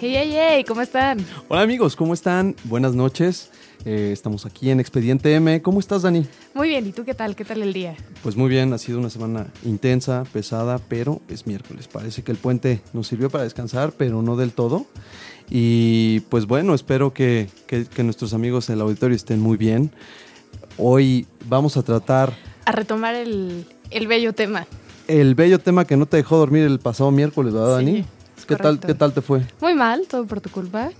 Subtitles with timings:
[0.00, 1.18] Hey, hey, hey, ¿cómo están?
[1.48, 2.54] Hola amigos, ¿cómo están?
[2.64, 3.50] Buenas noches.
[3.84, 5.60] Eh, estamos aquí en Expediente M.
[5.62, 6.24] ¿Cómo estás, Dani?
[6.54, 7.34] Muy bien, ¿y tú qué tal?
[7.34, 7.96] ¿Qué tal el día?
[8.22, 11.88] Pues muy bien, ha sido una semana intensa, pesada, pero es miércoles.
[11.88, 14.86] Parece que el puente nos sirvió para descansar, pero no del todo.
[15.50, 19.90] Y pues bueno, espero que, que- que nuestros amigos en el auditorio estén muy bien.
[20.76, 22.34] Hoy vamos a tratar
[22.66, 24.66] A retomar el, el bello tema.
[25.08, 28.04] el bello tema que no te dejó dormir el pasado miércoles, ¿verdad, Sí, Dani?
[28.46, 28.78] ¿Qué tal.
[28.80, 29.42] ¿Qué tal te fue?
[29.60, 30.90] Muy mal, todo por tu culpa.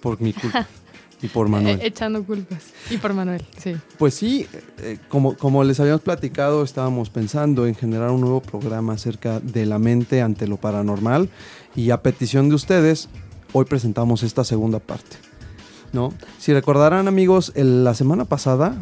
[0.00, 0.66] Por mi culpa.
[1.22, 1.80] y por Manuel.
[1.80, 2.64] Eh, echando culpas.
[2.90, 3.74] Y por Manuel, sí.
[3.98, 4.46] Pues sí,
[4.78, 9.66] eh, como, como les habíamos platicado, estábamos pensando en generar un nuevo programa acerca de
[9.66, 11.28] la mente ante lo paranormal
[11.74, 13.08] y a petición de ustedes,
[13.52, 15.16] hoy presentamos esta segunda parte.
[15.92, 16.12] ¿no?
[16.38, 18.76] Si recordarán amigos, el- la semana pasada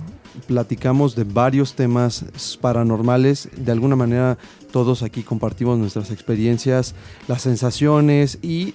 [0.48, 2.25] platicamos de varios temas
[2.61, 4.36] paranormales, de alguna manera
[4.75, 6.97] todos aquí compartimos nuestras experiencias,
[7.28, 8.75] las sensaciones y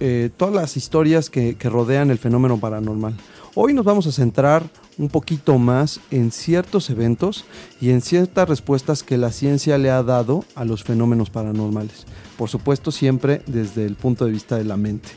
[0.00, 3.14] eh, todas las historias que, rodean el fenómeno paranormal.
[3.54, 4.62] Hoy nos vamos a centrar
[4.96, 7.44] un poquito más en ciertos eventos
[7.78, 12.06] y en ciertas respuestas que la ciencia le ha dado a los fenómenos paranormales.
[12.38, 15.10] Por supuesto, siempre desde el punto de vista de la mente.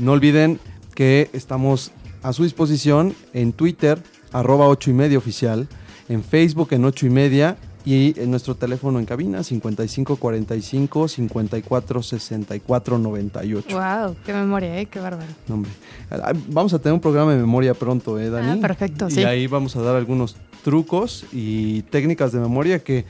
[0.00, 0.58] No olviden
[0.96, 1.92] que estamos
[2.24, 5.68] a su disposición en Twitter, arroba 8 y oficial,
[6.08, 7.58] en Facebook en 8 y media
[7.88, 13.80] y en nuestro teléfono en cabina 5545 54 64 98.
[13.80, 14.84] Wow, qué memoria, ¿eh?
[14.84, 15.30] Qué bárbaro.
[15.48, 15.70] Hombre.
[16.10, 18.58] Ah, Vamos a tener un programa de memoria pronto, ¿eh, Dani?
[18.58, 19.24] Ah, perfecto, y sí.
[19.24, 23.06] ahí vamos a dar algunos trucos y técnicas de memoria que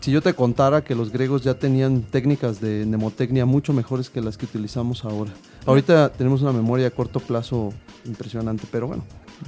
[0.00, 4.22] si yo te contara que los griegos ya tenían técnicas de mnemotecnia mucho mejores que
[4.22, 5.32] las que utilizamos ahora.
[5.66, 7.74] Ahorita tenemos una memoria a corto plazo
[8.06, 9.04] impresionante, pero bueno,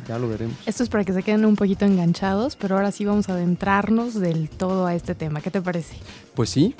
[0.08, 0.56] ya lo veremos.
[0.66, 4.14] Esto es para que se queden un poquito enganchados, pero ahora sí vamos a adentrarnos
[4.14, 5.40] del todo a este tema.
[5.40, 5.96] ¿Qué te parece?
[6.34, 6.74] Pues sí,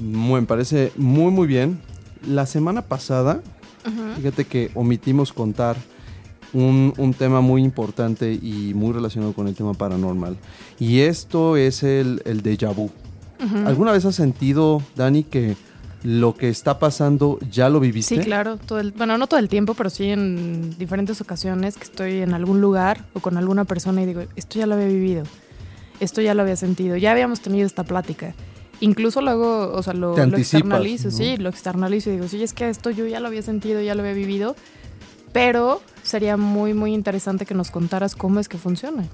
[0.00, 1.80] me parece muy muy bien.
[2.26, 3.42] La semana pasada,
[4.16, 5.76] fíjate que omitimos contar
[6.52, 10.36] un, un tema muy importante y muy relacionado con el tema paranormal.
[10.78, 12.90] Y esto es el, el déjà vu.
[13.66, 15.56] ¿Alguna vez has sentido, Dani, que
[16.06, 18.14] lo que está pasando ya lo viviste?
[18.14, 18.58] Sí, claro.
[18.58, 22.32] Todo el, bueno, no todo el tiempo, pero sí en diferentes ocasiones que estoy en
[22.32, 25.24] algún lugar o con alguna persona y digo, esto ya lo había vivido,
[25.98, 28.36] esto ya lo había sentido, ya habíamos tenido esta plática.
[28.78, 31.10] Incluso luego, o sea, lo, lo externalizo, ¿no?
[31.10, 33.96] sí, lo externalizo y digo, sí, es que esto yo ya lo había sentido, ya
[33.96, 34.54] lo había vivido,
[35.32, 39.04] pero sería muy, muy interesante que nos contaras cómo es que funciona.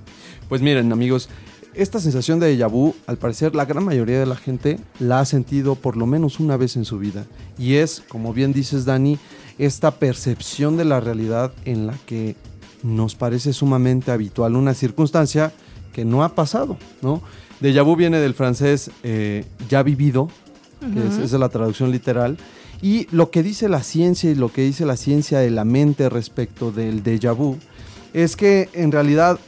[0.51, 1.31] Pues miren, amigos,
[1.75, 5.25] esta sensación de déjà vu, al parecer, la gran mayoría de la gente la ha
[5.25, 7.25] sentido por lo menos una vez en su vida.
[7.59, 9.19] Y es, como bien dices, Dani,
[9.59, 12.37] esta percepción de la realidad en la que
[12.83, 15.53] nos parece sumamente habitual una circunstancia
[15.93, 17.23] que no ha pasado, ¿no?
[17.61, 20.29] Déjà vu viene del francés eh, ya vivido,
[20.81, 22.37] que es, esa es la traducción literal.
[22.83, 26.09] Y lo que dice la ciencia y lo que dice la ciencia de la mente
[26.09, 27.57] respecto del déjà vu
[28.13, 29.39] es que en realidad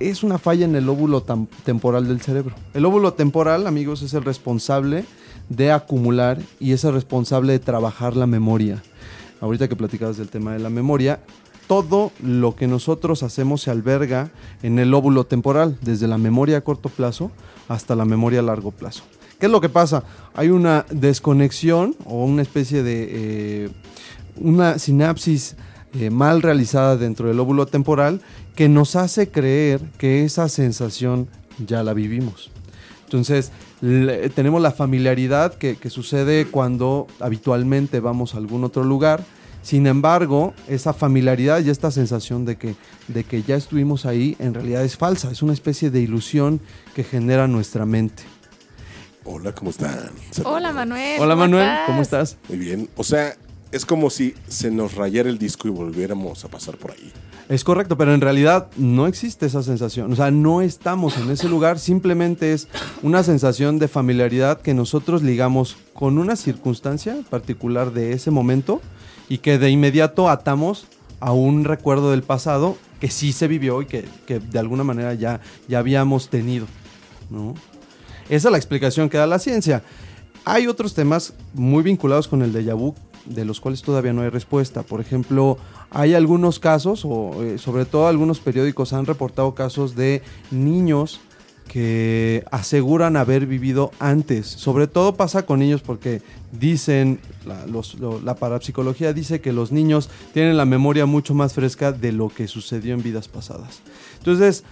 [0.00, 1.24] es una falla en el lóbulo
[1.64, 2.54] temporal del cerebro.
[2.74, 5.04] El lóbulo temporal, amigos, es el responsable
[5.48, 8.82] de acumular y es el responsable de trabajar la memoria.
[9.40, 11.20] Ahorita que platicabas del tema de la memoria,
[11.66, 14.30] todo lo que nosotros hacemos se alberga
[14.62, 17.30] en el lóbulo temporal, desde la memoria a corto plazo
[17.68, 19.04] hasta la memoria a largo plazo.
[19.38, 20.02] ¿Qué es lo que pasa?
[20.34, 23.68] Hay una desconexión o una especie de eh,
[24.36, 25.56] una sinapsis
[25.94, 28.20] eh, mal realizada dentro del lóbulo temporal
[28.58, 31.28] que nos hace creer que esa sensación
[31.64, 32.50] ya la vivimos.
[33.04, 39.22] Entonces, le- tenemos la familiaridad que, que sucede cuando habitualmente vamos a algún otro lugar.
[39.62, 42.74] Sin embargo, esa familiaridad y esta sensación de que,
[43.06, 45.30] de que ya estuvimos ahí en realidad es falsa.
[45.30, 46.60] Es una especie de ilusión
[46.96, 48.24] que genera nuestra mente.
[49.22, 50.10] Hola, ¿cómo están?
[50.44, 51.20] Hola Manuel.
[51.20, 52.38] Hola ¿cómo Manuel, ¿cómo estás?
[52.48, 52.88] Muy bien.
[52.96, 53.36] O sea,
[53.70, 57.12] es como si se nos rayara el disco y volviéramos a pasar por ahí.
[57.48, 60.12] Es correcto, pero en realidad no existe esa sensación.
[60.12, 62.68] O sea, no estamos en ese lugar, simplemente es
[63.02, 68.82] una sensación de familiaridad que nosotros ligamos con una circunstancia particular de ese momento
[69.30, 70.88] y que de inmediato atamos
[71.20, 75.14] a un recuerdo del pasado que sí se vivió y que, que de alguna manera
[75.14, 76.66] ya, ya habíamos tenido.
[77.30, 77.54] ¿no?
[78.28, 79.82] Esa es la explicación que da la ciencia.
[80.44, 82.94] Hay otros temas muy vinculados con el déjà vu
[83.28, 84.82] de los cuales todavía no hay respuesta.
[84.82, 85.58] Por ejemplo,
[85.90, 91.20] hay algunos casos, o eh, sobre todo algunos periódicos han reportado casos de niños
[91.68, 94.46] que aseguran haber vivido antes.
[94.46, 97.66] Sobre todo pasa con niños porque dicen, la,
[98.24, 102.48] la parapsicología dice que los niños tienen la memoria mucho más fresca de lo que
[102.48, 103.80] sucedió en vidas pasadas.
[104.18, 104.64] Entonces,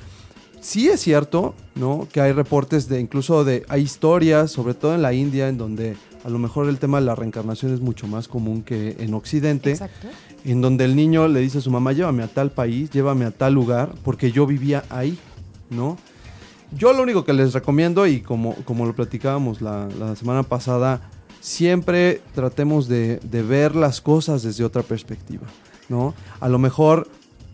[0.61, 2.08] sí es cierto, ¿no?
[2.11, 5.97] Que hay reportes de incluso de hay historias, sobre todo en la India, en donde
[6.26, 9.70] a lo mejor el tema de la reencarnación es mucho más común que en Occidente,
[9.70, 10.08] Exacto.
[10.44, 13.31] en donde el niño le dice a su mamá, llévame a tal país, llévame a
[13.31, 15.17] tal lugar, porque yo vivía ahí,
[15.70, 15.96] ¿no?
[16.76, 21.00] Yo lo único que les recomiendo, y como, como lo platicábamos la, la semana pasada,
[21.38, 25.46] siempre tratemos de, de ver las cosas desde otra perspectiva,
[25.88, 26.12] ¿no?
[26.40, 27.08] A lo mejor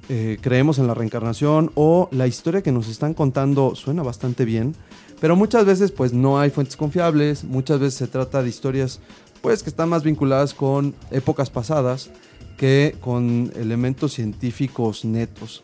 [0.08, 4.74] eh, creemos en la reencarnación o la historia que nos están contando suena bastante bien,
[5.22, 8.98] pero muchas veces pues no hay fuentes confiables, muchas veces se trata de historias
[9.40, 12.10] pues que están más vinculadas con épocas pasadas
[12.56, 15.62] que con elementos científicos netos.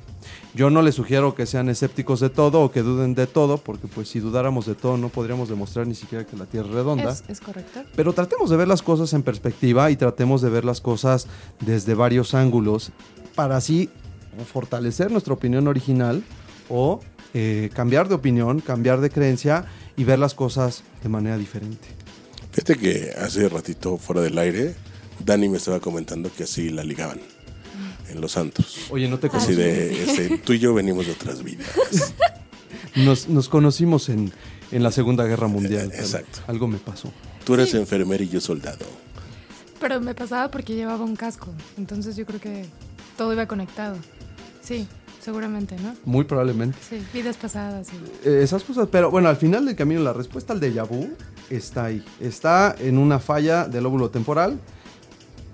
[0.55, 3.88] Yo no les sugiero que sean escépticos de todo o que duden de todo, porque
[3.88, 7.11] pues si dudáramos de todo no podríamos demostrar ni siquiera que la Tierra es redonda.
[7.11, 7.82] Es, es correcto.
[7.96, 11.26] Pero tratemos de ver las cosas en perspectiva y tratemos de ver las cosas
[11.58, 12.93] desde varios ángulos
[13.34, 13.90] para así
[14.52, 16.22] fortalecer nuestra opinión original
[16.69, 17.00] o
[17.34, 19.64] eh, cambiar de opinión, cambiar de creencia
[19.96, 21.88] y ver las cosas de manera diferente.
[22.52, 24.75] Fíjate que hace ratito fuera del aire,
[25.25, 27.20] Dani me estaba comentando que así la ligaban
[28.08, 28.78] en los santos.
[28.90, 29.54] Oye, no te Así conocí.
[29.54, 31.69] de, este, tú y yo venimos de otras vidas.
[32.96, 34.32] Nos, nos conocimos en,
[34.72, 35.92] en la Segunda Guerra Mundial.
[35.94, 36.40] Exacto.
[36.48, 37.12] Algo me pasó.
[37.44, 38.84] Tú eres enfermera y yo soldado.
[39.80, 41.48] Pero me pasaba porque llevaba un casco.
[41.76, 42.64] Entonces yo creo que
[43.16, 43.96] todo iba conectado.
[44.62, 44.88] Sí,
[45.20, 45.94] seguramente, ¿no?
[46.04, 46.78] Muy probablemente.
[46.88, 47.88] Sí, vidas pasadas.
[47.92, 51.10] y- Eh, esas cosas, pero bueno, al final del camino la respuesta al déjà vu
[51.50, 52.04] está ahí.
[52.20, 54.58] Está en una falla del óvulo temporal.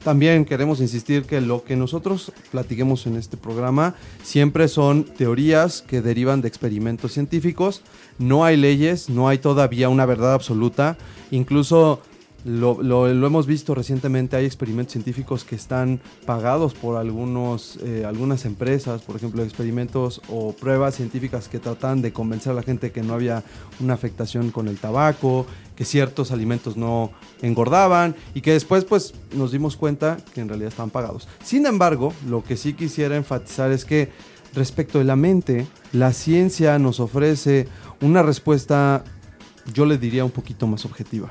[0.02, 6.02] También queremos insistir que lo que nosotros platiquemos en este programa siempre son teorías que
[6.02, 7.80] derivan de experimentos científicos.
[8.18, 10.98] No hay leyes, no hay todavía una verdad absoluta.
[11.30, 12.02] Incluso
[12.44, 19.00] lo, hemos visto recientemente, hay experimentos científicos que están pagados por algunos, eh, algunas empresas,
[19.02, 23.14] por ejemplo, experimentos o pruebas científicas que tratan de convencer a la gente que no
[23.14, 23.42] había
[23.80, 29.50] una afectación con el tabaco, que ciertos alimentos no engordaban y que después pues nos
[29.50, 31.28] dimos cuenta que en realidad estaban pagados.
[31.42, 34.10] Sin embargo, lo que sí quisiera enfatizar es que
[34.54, 37.68] respecto de la mente, la ciencia nos ofrece
[38.00, 39.02] una respuesta,
[39.72, 41.30] yo le diría un poquito más objetiva.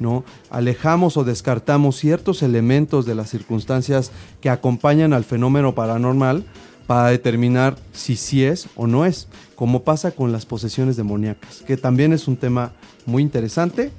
[0.00, 0.24] ¿No?
[0.50, 4.10] Alejamos o descartamos ciertos elementos de las circunstancias
[4.40, 6.44] que acompañan al fenómeno paranormal
[6.86, 11.76] para determinar si sí es o no es, como pasa con las posesiones demoníacas, que
[11.76, 12.72] también es un tema
[13.06, 13.90] muy interesante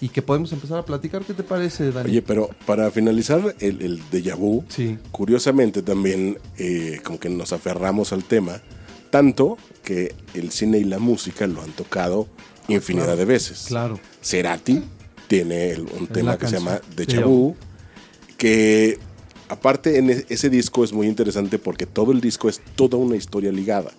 [0.00, 1.22] y que podemos empezar a platicar.
[1.22, 2.10] ¿Qué te parece, Dani?
[2.10, 4.98] Oye, pero para finalizar el, el déjà vu, Sí.
[5.12, 8.60] curiosamente también eh, como que nos aferramos al tema,
[9.10, 12.26] tanto que el cine y la música lo han tocado
[12.66, 13.18] infinidad claro.
[13.18, 13.64] de veces.
[13.68, 14.00] Claro.
[14.22, 14.82] Cerati
[15.32, 17.56] tiene el- un tema que se llama Déjà Vu,
[18.36, 18.98] que
[19.48, 23.16] aparte en e- ese disco es muy interesante porque todo el disco es toda una
[23.16, 23.92] historia ligada.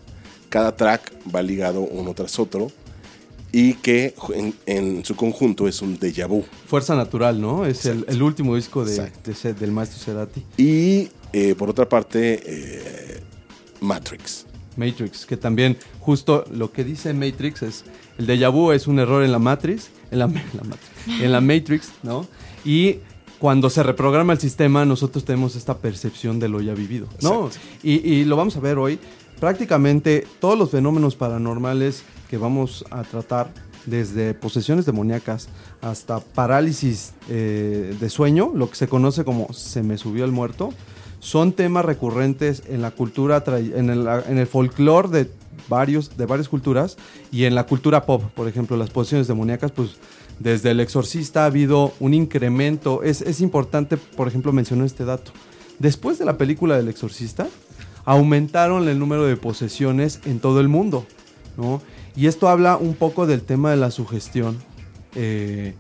[0.50, 2.72] Cada track va ligado uno tras otro
[3.52, 6.44] y que en, en su conjunto es un déjà vu.
[6.68, 7.66] Fuerza Natural, ¿no?
[7.66, 10.44] Es el, último disco de, de del maestro Cerati.
[10.58, 13.24] Y eh, por otra parte, eh,
[13.82, 14.46] Matrix.
[14.78, 17.84] Matrix, que también justo lo que dice Matrix es
[18.18, 21.32] el déjà vu es un error en la Matrix, en la, en la Matrix, en
[21.32, 22.28] la Matrix, ¿no?
[22.64, 22.98] Y
[23.40, 27.50] cuando se reprograma el sistema, nosotros tenemos esta percepción de lo ya vivido, ¿no?
[27.82, 29.00] Y, y lo vamos a ver hoy.
[29.40, 33.52] Prácticamente todos los fenómenos paranormales que vamos a tratar,
[33.86, 35.50] desde posesiones demoníacas
[35.82, 40.74] hasta parálisis eh, de sueño, lo que se conoce como se me subió el muerto,
[41.20, 45.32] son temas recurrentes en la cultura, en el, en el folclore de,
[45.68, 46.98] varios, de varias culturas
[47.32, 49.96] y en la cultura pop, por ejemplo, las posesiones demoníacas, pues
[50.40, 53.04] desde el exorcista ha habido un incremento.
[53.04, 55.32] Es, es importante, por ejemplo, mencionar este dato.
[55.80, 57.48] Después de la película del exorcista,
[58.06, 61.06] aumentaron el número de posesiones en todo el mundo,
[61.58, 61.82] ¿no?
[62.16, 64.58] Y esto habla un poco del tema de la sugestión.
[65.16, 65.76] eh,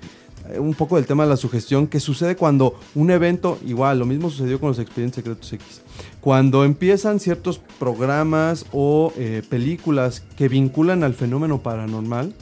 [0.57, 4.29] un poco del tema de la sugestión que sucede cuando un evento, igual, lo mismo
[4.29, 5.81] sucedió con los expedientes secretos X,
[6.23, 12.33] Cuando empiezan ciertos programas o eh, películas que vinculan al fenómeno paranormal,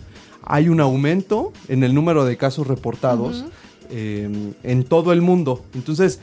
[0.43, 3.43] hay un aumento en el número de casos reportados
[3.89, 5.65] eh, en todo el mundo.
[5.73, 6.19] Entonces,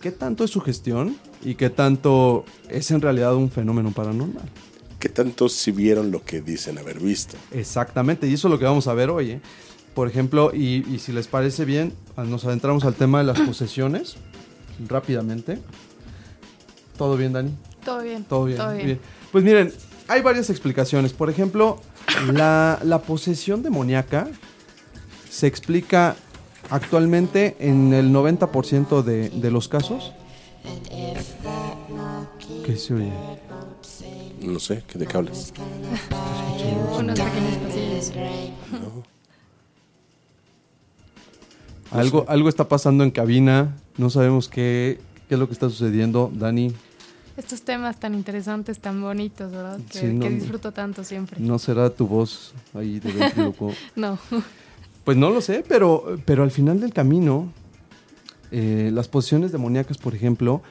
[0.00, 4.50] ¿qué tanto es su gestión y qué tanto es en realidad un fenómeno paranormal?
[4.98, 7.36] ¿Qué tanto si vieron lo que dicen haber visto?
[7.52, 9.30] Exactamente, y eso es lo que vamos a ver hoy.
[9.30, 9.40] ¿eh?
[9.94, 14.16] Por ejemplo, y, y si les parece bien, nos adentramos al tema de las posesiones
[14.88, 15.60] rápidamente.
[16.96, 17.50] ¿Todo bien, Dani?
[17.84, 18.24] Todo bien.
[18.24, 18.58] Todo bien.
[18.86, 19.00] bien.
[19.32, 19.72] Pues miren,
[20.08, 21.12] hay varias explicaciones.
[21.12, 21.80] Por ejemplo,
[22.32, 24.28] la, la posesión demoníaca
[25.30, 26.16] se explica
[26.70, 30.12] actualmente en el 90% de, de los casos.
[32.64, 33.12] ¿Qué se oye?
[34.40, 35.52] No sé, ¿qué de?
[36.98, 38.12] Unos pequeños pasillos.
[41.90, 43.76] Algo, algo está pasando en cabina.
[43.96, 46.30] No sabemos qué, qué es lo que está sucediendo.
[46.34, 46.72] Dani,
[47.36, 49.78] Estos temas tan interesantes, tan bonitos, ¿verdad?
[49.90, 50.36] Que, Sí, no, que no.
[50.36, 51.38] disfruto tanto siempre.
[51.40, 53.72] ¿no será tu voz ahí de ventríloco?
[53.96, 54.18] No.
[55.04, 57.52] Pues no lo sé, pero, pero al final del camino,
[58.50, 60.62] eh, las posesiones demoníacas, por ejemplo,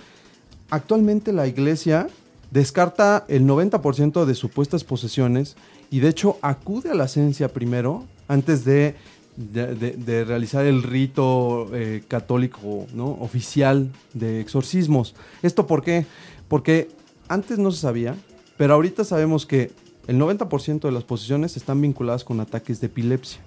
[0.69, 2.07] actualmente la iglesia
[2.51, 5.55] descarta el 90% de supuestas posesiones
[5.91, 8.95] y de hecho acude a la ciencia primero antes de,
[9.37, 13.07] de- de- de realizar el rito eh, católico ¿no?
[13.11, 15.15] oficial de exorcismos.
[15.43, 16.05] ¿Esto por qué?
[16.47, 16.89] Porque
[17.27, 18.15] antes no se sabía,
[18.57, 19.71] pero ahorita sabemos que
[20.07, 23.39] el 90% de las posesiones están vinculadas con ataques de epilepsia.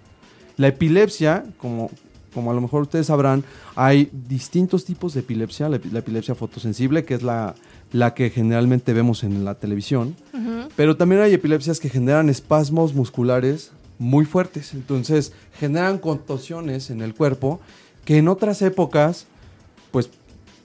[0.57, 1.91] La epilepsia, como,
[2.35, 3.45] como a lo mejor ustedes sabrán,
[3.77, 5.69] hay distintos tipos de epilepsia.
[5.69, 7.55] La, epi- la epilepsia fotosensible, que es la,
[7.93, 10.17] la que generalmente vemos en la televisión.
[10.75, 14.75] Pero también hay epilepsias que generan espasmos musculares muy fuertes.
[14.75, 17.61] Entonces generan contorsiones en el cuerpo
[18.05, 19.27] que en otras épocas,
[19.93, 20.11] pues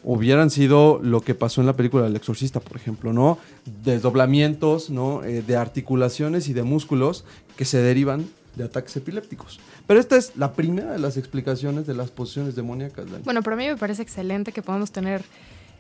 [0.03, 3.38] hubieran sido lo que pasó en la película del exorcista, por ejemplo, ¿no?
[3.83, 5.24] Desdoblamientos, ¿no?
[5.24, 7.25] Eh, de articulaciones y de músculos
[7.57, 9.60] que se derivan de ataques epilépticos.
[9.88, 13.24] Pero esta es la primera de las explicaciones de las posiciones demoníacas, Dani.
[13.24, 15.24] Bueno, para mí me parece excelente que podamos tener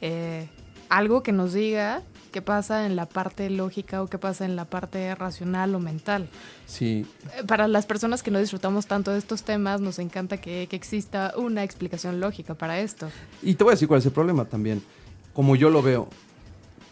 [0.01, 0.47] eh,
[0.97, 4.65] algo que nos diga qué pasa en la parte lógica o qué pasa en la
[4.65, 6.27] parte racional o mental.
[6.67, 7.05] Sí,
[7.37, 10.75] Eh, Para las personas que no disfrutamos tanto de estos temas, nos encanta que, que
[10.75, 13.07] exista una explicación lógica para esto.
[13.41, 14.83] Y te voy a decir cuál es el problema también.
[15.33, 16.09] Como yo lo veo,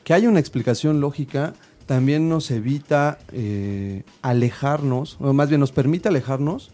[0.03, 1.53] que haya una explicación lógica
[1.85, 6.71] también nos evita eh, alejarnos, o más bien nos permite alejarnos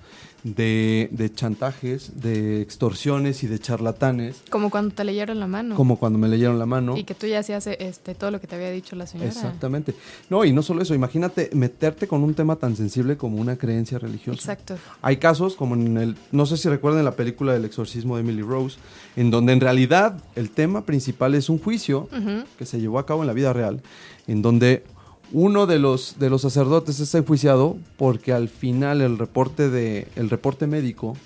[0.56, 5.76] de, de chantajes, de extorsiones y de charlatanes, Como cuando te leyeron la mano.
[5.76, 6.96] como cuando me leyeron la mano.
[6.98, 9.30] Y que tú ya hacías este, todo lo que te había dicho la señora.
[9.30, 9.94] Exactamente.
[10.30, 14.00] No, y no solo eso, imagínate meterte con un tema tan sensible como una creencia
[14.00, 14.38] religiosa.
[14.38, 14.78] Exacto.
[15.02, 18.42] Hay casos como en el, no sé si recuerdan la película del exorcismo de Emily
[18.42, 18.78] Rose,
[19.16, 22.08] en donde en realidad el tema principal es un juicio
[22.58, 23.82] que se llevó a cabo en la vida real,
[24.28, 24.84] en donde
[25.32, 30.30] uno de los, de los sacerdotes es enjuiciado porque al final el reporte, de, el
[30.30, 31.18] reporte médico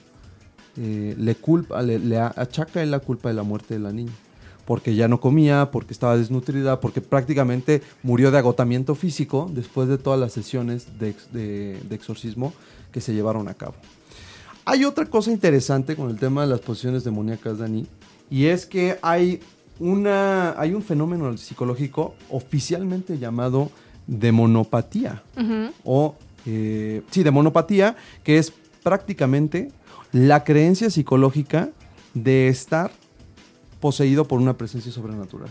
[0.77, 4.13] eh, le, culpa, le, achaca la culpa de la muerte de la niña.
[4.65, 9.97] Porque ya no comía, porque estaba desnutrida, porque prácticamente murió de agotamiento físico después de
[9.97, 12.53] todas las sesiones de, de- exorcismo
[12.91, 13.73] que se llevaron a cabo.
[14.63, 17.85] Hay otra cosa interesante con el tema de las posiciones demoníacas, Dani,
[18.29, 19.41] y es que hay,
[19.79, 23.71] una, hay un fenómeno psicológico oficialmente llamado
[24.07, 25.71] demonopatía Ujú.
[25.83, 26.15] o
[26.45, 28.51] eh, sí, demonopatía, que es
[28.83, 29.71] prácticamente
[30.11, 31.69] la creencia psicológica
[32.13, 32.91] de estar
[33.79, 35.49] poseído por una presencia sobrenatural.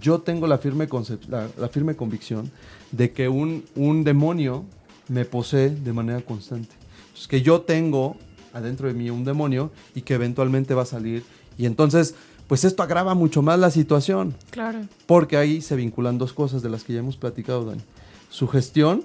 [0.00, 0.88] Yo tengo la firme,
[1.28, 2.50] la, la firme convicción
[2.92, 4.64] de que un, un demonio
[5.08, 6.74] me posee de manera constante.
[7.06, 8.16] Entonces, que yo tengo
[8.52, 11.24] adentro de mí un demonio y que eventualmente va a salir.
[11.56, 12.14] Y entonces,
[12.48, 14.34] pues esto agrava mucho más la situación.
[14.50, 14.80] Claro.
[15.06, 17.82] Porque ahí se vinculan dos cosas de las que ya hemos platicado, Dani.
[18.30, 19.04] Su gestión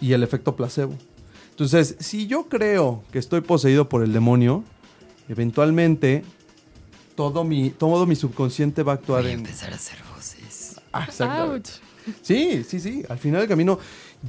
[0.00, 0.94] y el efecto placebo.
[1.50, 4.62] Entonces, si yo creo que estoy poseído por el demonio,
[5.28, 6.22] eventualmente
[7.14, 9.40] todo mi, todo mi subconsciente va a actuar en...
[9.40, 10.80] empezar a hacer voces.
[10.92, 11.70] Ah, exactamente.
[11.70, 12.14] Ouch.
[12.22, 13.02] Sí, sí, sí.
[13.08, 13.78] Al final del camino,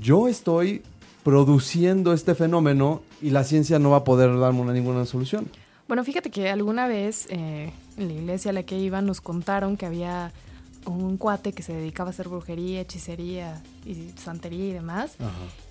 [0.02, 0.82] yo estoy
[1.24, 5.48] produciendo este fenómeno y la ciencia no va a poder darme una, ninguna solución.
[5.90, 9.76] Bueno, fíjate que alguna vez eh, en la iglesia a la que iba nos contaron
[9.76, 10.32] que había
[10.86, 15.16] un cuate que se dedicaba a hacer brujería, hechicería y santería y demás.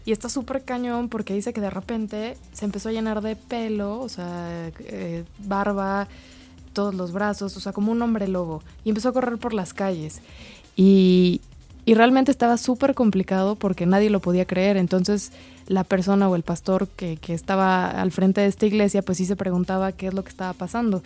[0.04, 4.00] Y está súper cañón porque dice que de repente se empezó a llenar de pelo,
[4.00, 6.08] o sea, eh, barba,
[6.72, 8.60] todos los brazos, o sea, como un hombre lobo.
[8.84, 10.20] Y empezó a correr por las calles.
[10.74, 11.42] Y,
[11.84, 14.78] y realmente estaba súper complicado porque nadie lo podía creer.
[14.78, 15.30] Entonces
[15.68, 19.24] la persona o el pastor que, que estaba al frente de esta iglesia, pues sí
[19.26, 21.02] se preguntaba qué es lo que estaba pasando.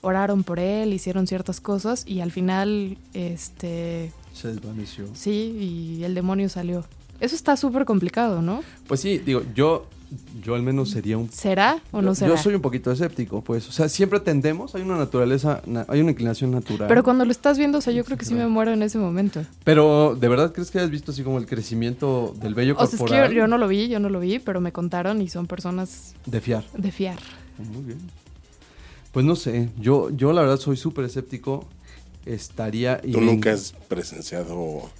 [0.00, 5.06] oraron por él, hicieron ciertas cosas y al final, este, Se desvaneció.
[5.14, 6.84] sí, y el demonio salió.
[7.20, 8.62] Eso está súper complicado, ¿no?
[8.86, 9.86] Pues sí, digo, yo,
[10.42, 12.28] yo al menos sería un ¿Será o no yo, será?
[12.30, 13.68] yo soy un poquito escéptico, pues.
[13.68, 16.88] O sea, siempre tendemos, hay una naturaleza, na- hay una inclinación natural.
[16.88, 18.98] Pero cuando lo estás viendo, o sea, yo creo que sí me muero en ese
[18.98, 19.44] momento.
[19.64, 22.84] Pero, ¿de verdad crees que has visto así como el crecimiento del vello O sea,
[22.86, 23.30] es que corporal?
[23.30, 26.14] yo, yo no lo vi, yo no lo vi, pero me contaron y son personas
[26.26, 26.64] De fiar.
[26.76, 27.18] de fiar.
[27.58, 27.98] Muy bien.
[29.12, 31.66] Pues no sé, yo, yo la verdad soy súper escéptico.
[32.26, 33.00] Estaría...
[33.00, 34.90] Tú nunca has presenciado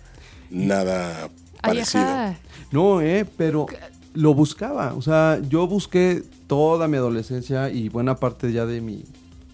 [0.51, 1.25] nada
[1.63, 2.05] Ay, parecido.
[2.05, 2.37] ajá.
[2.71, 3.67] No, eh, pero
[4.15, 4.95] lo buscaba.
[4.95, 9.05] O sea, yo busqué toda mi adolescencia y buena parte ya de mi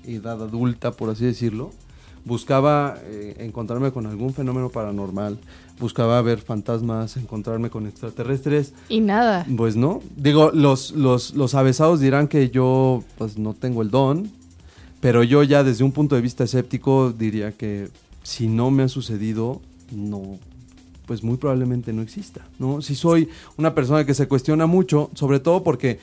[0.06, 1.70] edad adulta, por así decirlo.
[2.24, 5.38] Buscaba eh, encontrarme con algún fenómeno paranormal.
[5.78, 8.74] Buscaba ver fantasmas, encontrarme con extraterrestres.
[8.90, 9.46] Y nada.
[9.56, 10.02] Pues no.
[10.16, 14.30] Digo, los, los, los avesados dirán que yo pues no tengo el don.
[15.00, 17.88] Pero yo ya desde un punto de vista escéptico diría que
[18.22, 20.38] si no me ha sucedido, no,
[21.10, 22.80] pues muy probablemente no exista, ¿no?
[22.82, 25.98] Si soy una persona que se cuestiona mucho, sobre todo porque,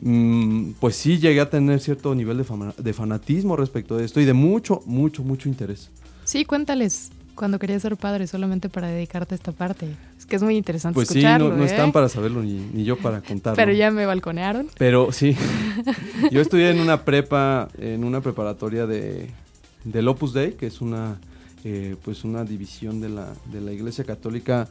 [0.00, 4.18] mm, pues sí llegué a tener cierto nivel de, fama- de fanatismo respecto de esto
[4.18, 5.90] y de mucho, mucho, mucho interés.
[6.24, 9.88] Sí, cuéntales cuando querías ser padre solamente para dedicarte a esta parte.
[10.18, 11.66] Es que es muy interesante Pues sí, escucharlo, no, no ¿eh?
[11.66, 13.56] están para saberlo ni, ni yo para contarlo.
[13.56, 14.68] Pero ya me balconearon.
[14.78, 15.36] Pero sí,
[16.30, 19.28] yo estudié en una prepa, en una preparatoria de,
[19.84, 21.18] del Opus Dei, que es una,
[21.64, 24.68] eh, pues una división de la, de la Iglesia Católica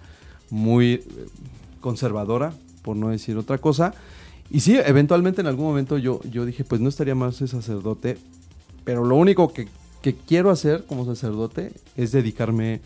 [0.49, 1.03] muy eh,
[1.81, 3.93] conservadora, por no decir otra cosa.
[4.49, 8.17] Y sí, eventualmente en algún momento yo, yo dije, pues no estaría más de sacerdote,
[8.83, 9.67] pero lo único que,
[10.01, 12.81] que quiero hacer como sacerdote es dedicarme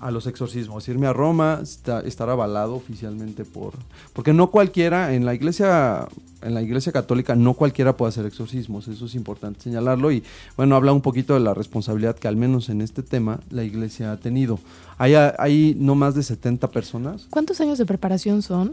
[0.00, 3.72] a los exorcismos, irme a Roma, esta- estar avalado oficialmente por...
[4.12, 6.08] Porque no cualquiera, en la iglesia,
[6.42, 10.22] en la iglesia católica, no cualquiera puede hacer exorcismos, eso es importante señalarlo y
[10.56, 14.12] bueno, habla un poquito de la responsabilidad que al menos en este tema la iglesia
[14.12, 14.58] ha tenido.
[14.98, 18.72] Hay, hay no más de 70 personas, ¿Cuántos años de preparación son?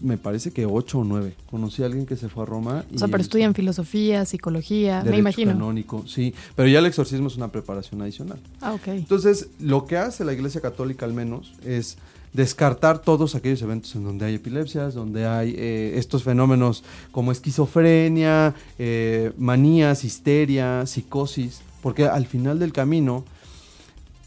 [0.00, 1.34] Me parece que 8 o 9.
[1.50, 2.84] Conocí a alguien que se fue a Roma.
[2.94, 5.52] O sea, y pero estudian filosofía, psicología, me imagino.
[5.52, 8.38] canónico, sí, pero ya el exorcismo es una preparación adicional.
[8.60, 8.88] Ah, ok.
[8.88, 11.98] Entonces, lo que hace la Iglesia Católica al menos es
[12.32, 18.54] descartar todos aquellos eventos en donde hay epilepsias, donde hay eh, estos fenómenos como esquizofrenia,
[18.78, 23.24] eh, manías, histeria, psicosis, porque al final del camino,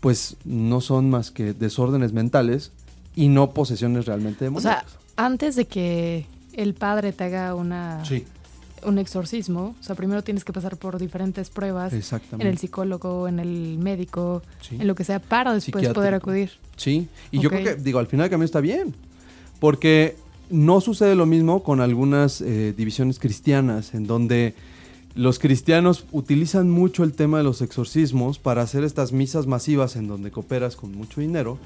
[0.02, 2.72] pues no son más que desórdenes mentales
[3.16, 4.92] y no posesiones realmente O demoníacas.
[4.92, 8.24] sea, antes de que el padre te haga una, sí,
[8.86, 13.40] un exorcismo, o sea, primero tienes que pasar por diferentes pruebas en el psicólogo, en
[13.40, 14.76] el médico, Sí.
[14.80, 16.52] en lo que sea, para después poder acudir.
[16.76, 18.94] Sí, y yo creo que, digo, al final del camino está bien,
[19.60, 20.16] porque
[20.50, 24.54] no sucede lo mismo con algunas eh, divisiones cristianas, en donde
[25.16, 30.08] los cristianos utilizan mucho el tema de los exorcismos para hacer estas misas masivas en
[30.08, 31.58] donde cooperas con mucho dinero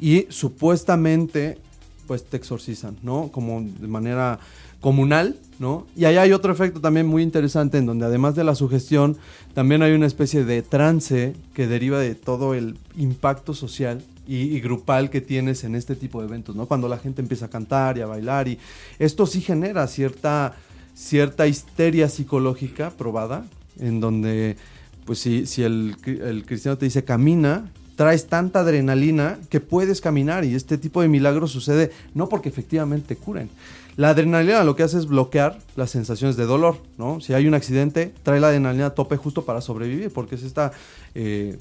[0.00, 1.58] y supuestamente
[2.06, 3.30] pues te exorcizan, ¿no?
[3.32, 4.38] Como de manera
[4.80, 5.86] comunal, ¿no?
[5.96, 9.16] Y ahí hay otro efecto también muy interesante en donde además de la sugestión,
[9.54, 15.10] también hay una especie de trance que deriva de todo el impacto social y, grupal
[15.10, 16.66] que tienes en este tipo de eventos, ¿no?
[16.66, 18.58] Cuando la gente empieza a cantar y a bailar y
[18.98, 20.54] esto sí genera cierta,
[20.94, 23.46] cierta histeria psicológica probada,
[23.78, 24.56] en donde,
[25.04, 30.44] pues si, si el, el cristiano te dice camina, traes tanta adrenalina que puedes caminar
[30.44, 33.48] y este tipo de milagros sucede no porque efectivamente curen.
[33.96, 37.20] La adrenalina lo que hace es bloquear las sensaciones de dolor, ¿no?
[37.20, 40.70] Si hay un accidente, trae la adrenalina a tope justo para sobrevivir, porque es este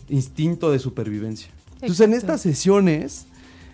[0.10, 1.50] instinto de supervivencia.
[1.76, 2.34] Entonces en Exacto.
[2.34, 3.26] estas sesiones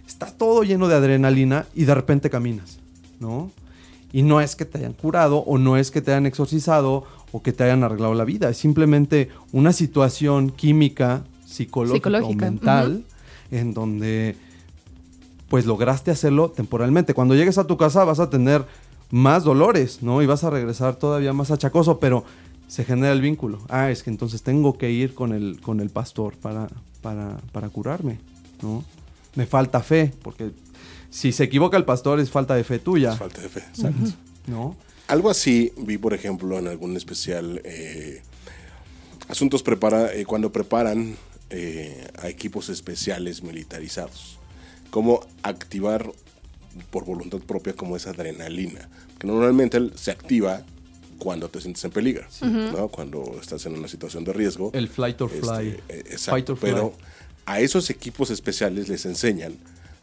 [0.05, 2.79] está todo lleno de adrenalina y de repente caminas,
[3.19, 3.51] ¿no?
[4.11, 7.41] Y no es que te hayan curado o no es que te hayan exorcizado o
[7.41, 13.03] que te hayan arreglado la vida, es simplemente una situación química, psicológica, Psicológica, o mental
[13.51, 14.35] en donde
[15.49, 17.13] pues lograste hacerlo temporalmente.
[17.13, 18.65] Cuando llegues a tu casa vas a tener
[19.09, 20.21] más dolores, ¿no?
[20.21, 22.23] Y vas a regresar todavía más achacoso, pero
[22.67, 23.59] se genera el vínculo.
[23.69, 26.67] Ah, es que entonces tengo que ir con el, con el pastor para,
[27.01, 28.19] para, para curarme,
[28.61, 28.83] ¿no?
[29.35, 30.51] Me falta fe, porque
[31.09, 33.63] si se equivoca el pastor es falta de fe tuya, Es falta de fe.
[34.45, 34.75] ¿no?
[35.07, 37.61] Algo así vi, por ejemplo, en algún especial.
[37.63, 38.21] eh,
[39.27, 41.15] asuntos prepara, eh, cuando preparan
[41.49, 44.37] eh, a equipos especiales militarizados.
[44.89, 46.11] Cómo activar
[46.91, 48.87] por voluntad propia como esa adrenalina.
[49.19, 50.63] Que normalmente se activa
[51.17, 52.87] cuando te sientes en peligro, ¿no?
[52.87, 54.71] Cuando estás en una situación de riesgo.
[54.73, 55.67] El flight or Este, fly.
[55.89, 56.69] eh, exacto, Fight or fly.
[56.71, 56.93] pero
[57.45, 59.55] a esos equipos especiales les enseñan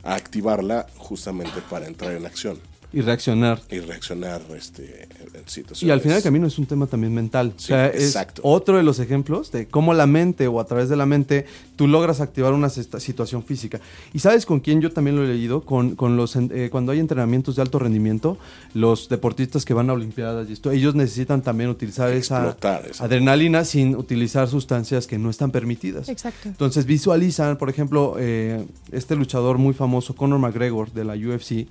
[0.03, 2.59] a activarla justamente para entrar en acción.
[2.93, 3.61] Y reaccionar.
[3.71, 5.83] y reaccionar este, en situaciones.
[5.83, 7.53] Y al final del camino es un tema también mental.
[7.57, 8.41] Sí, o sea, es exacto.
[8.45, 11.47] otro de los ejemplos de cómo la mente o a través de la mente
[11.77, 13.81] tú logras activar una situación física.
[14.15, 15.61] ¿Y sabes con quién yo también lo he leído?
[15.63, 18.39] Con, con los en- eh, cuando hay entrenamientos de alto rendimiento,
[18.73, 23.65] los deportistas que van a Olimpiadas y esto, ellos necesitan también utilizar esa esa- adrenalina
[23.65, 26.09] sin utilizar sustancias que no están permitidas.
[26.09, 26.49] Exacto.
[26.49, 31.67] Entonces visualizan, por ejemplo, eh, este luchador muy famoso, Conor McGregor de la UFC,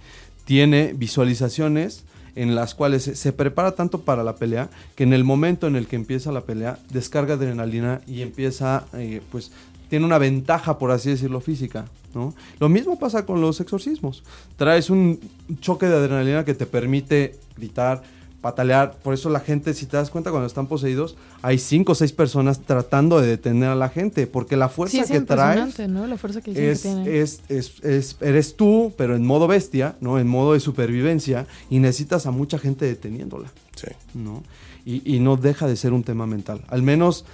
[0.45, 2.05] tiene visualizaciones
[2.35, 5.87] en las cuales se, prepara tanto para la pelea que en el momento en el
[5.87, 9.51] que empieza la pelea descarga adrenalina y empieza, eh, pues,
[9.89, 11.85] tiene una ventaja, por así decirlo, física.
[12.13, 12.33] ¿no?
[12.59, 14.23] Lo mismo pasa con los exorcismos.
[14.57, 15.19] Traes un
[15.61, 18.03] choque de adrenalina que te permite gritar,
[18.45, 18.93] patalear.
[19.01, 22.11] Por eso la gente, si te das cuenta, cuando están poseídos, hay cinco o seis
[22.11, 26.05] personas tratando de detener a la gente, porque la fuerza Sí, es que traes ¿no?
[26.05, 27.19] La fuerza que es, que tiene.
[27.19, 30.19] es, es- es- eres tú, pero en modo bestia, ¿no?
[30.19, 33.87] En modo de supervivencia, y necesitas a mucha gente deteniéndola, Sí.
[34.13, 34.43] ¿no?
[34.85, 36.61] Y, y no deja de ser un tema mental.
[36.67, 37.25] Al menos,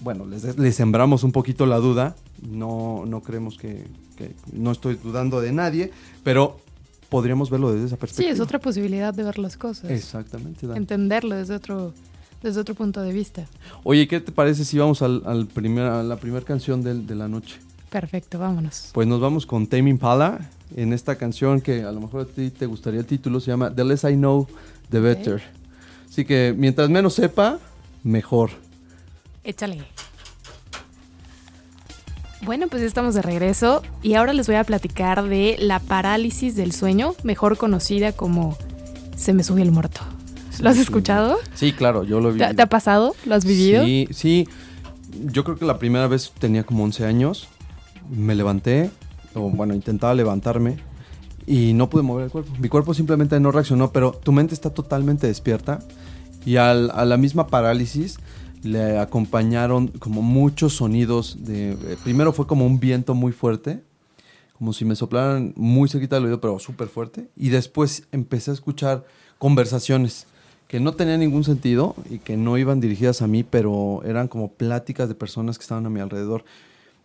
[0.00, 2.14] bueno, les, les sembramos un poquito la duda.
[2.40, 3.82] No, no creemos que,
[4.16, 5.90] que- No estoy dudando de nadie,
[6.22, 6.60] pero
[7.12, 8.32] podríamos verlo desde esa Sí, perspectiva.
[8.32, 9.90] es otra posibilidad de ver las cosas.
[9.90, 10.78] Exactamente, Dani.
[10.78, 11.92] Entenderlo desde otro,
[12.42, 13.44] desde otro punto de vista.
[13.84, 17.14] Oye, ¿qué te parece si vamos al, al primer, a la primera canción del- de
[17.14, 17.58] la noche?
[17.90, 18.88] Perfecto, vámonos.
[18.94, 22.48] Pues nos vamos con Tame Impala en esta canción que a lo mejor a ti
[22.50, 24.48] te gustaría el título, se llama The Less I Know,
[24.90, 25.42] The Better.
[26.08, 27.58] Así que mientras menos sepa,
[28.02, 28.50] mejor.
[29.44, 29.84] Échale.
[32.44, 36.56] Bueno, pues ya estamos de regreso y ahora les voy a platicar de la parálisis
[36.56, 38.56] del sueño, mejor conocida como
[39.16, 40.00] se me sube el muerto.
[40.60, 41.38] ¿Lo has escuchado?
[41.54, 42.54] Sí, claro, yo lo he ¿Te, vivido.
[42.56, 43.14] te ha pasado?
[43.26, 43.84] ¿Lo has vivido?
[43.84, 44.48] Sí, sí.
[45.24, 47.48] Yo creo que la primera vez tenía como 11 años.
[48.10, 48.90] Me levanté,
[49.34, 50.78] o bueno, intentaba levantarme
[51.46, 52.52] y no pude mover el cuerpo.
[52.58, 55.78] Mi cuerpo simplemente no reaccionó, pero tu mente está totalmente despierta
[56.44, 58.18] y al- a la misma parálisis
[58.62, 61.72] le acompañaron como muchos sonidos de...
[61.72, 63.82] eh, primero fue como un viento muy fuerte,
[64.58, 67.28] como si me soplaran muy cerquita del oído, pero súper fuerte.
[67.36, 69.04] Y después empecé a escuchar
[69.38, 70.26] conversaciones
[70.68, 74.52] que no tenían ningún sentido y que no iban dirigidas a mí, pero eran como
[74.52, 76.44] pláticas de personas que estaban a mi alrededor.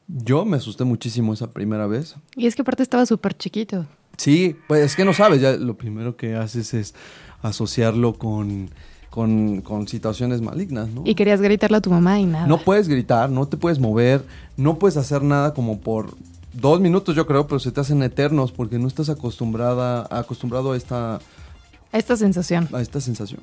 [0.07, 2.15] Yo me asusté muchísimo esa primera vez.
[2.35, 3.85] Y es que aparte estaba súper chiquito.
[4.17, 6.95] Sí, pues es que no sabes, ya lo primero que haces es
[7.41, 8.69] asociarlo con,
[9.17, 11.01] con, con situaciones malignas, ¿no?
[11.03, 12.45] Y querías gritarle a tu mamá y nada.
[12.45, 14.23] No puedes gritar, no te puedes mover,
[14.57, 16.13] no puedes hacer nada como por
[16.53, 20.77] dos minutos, yo creo, pero se te hacen eternos porque no estás acostumbrada, acostumbrado a
[20.77, 22.69] esta, A esta sensación.
[22.71, 23.39] a esta sensación.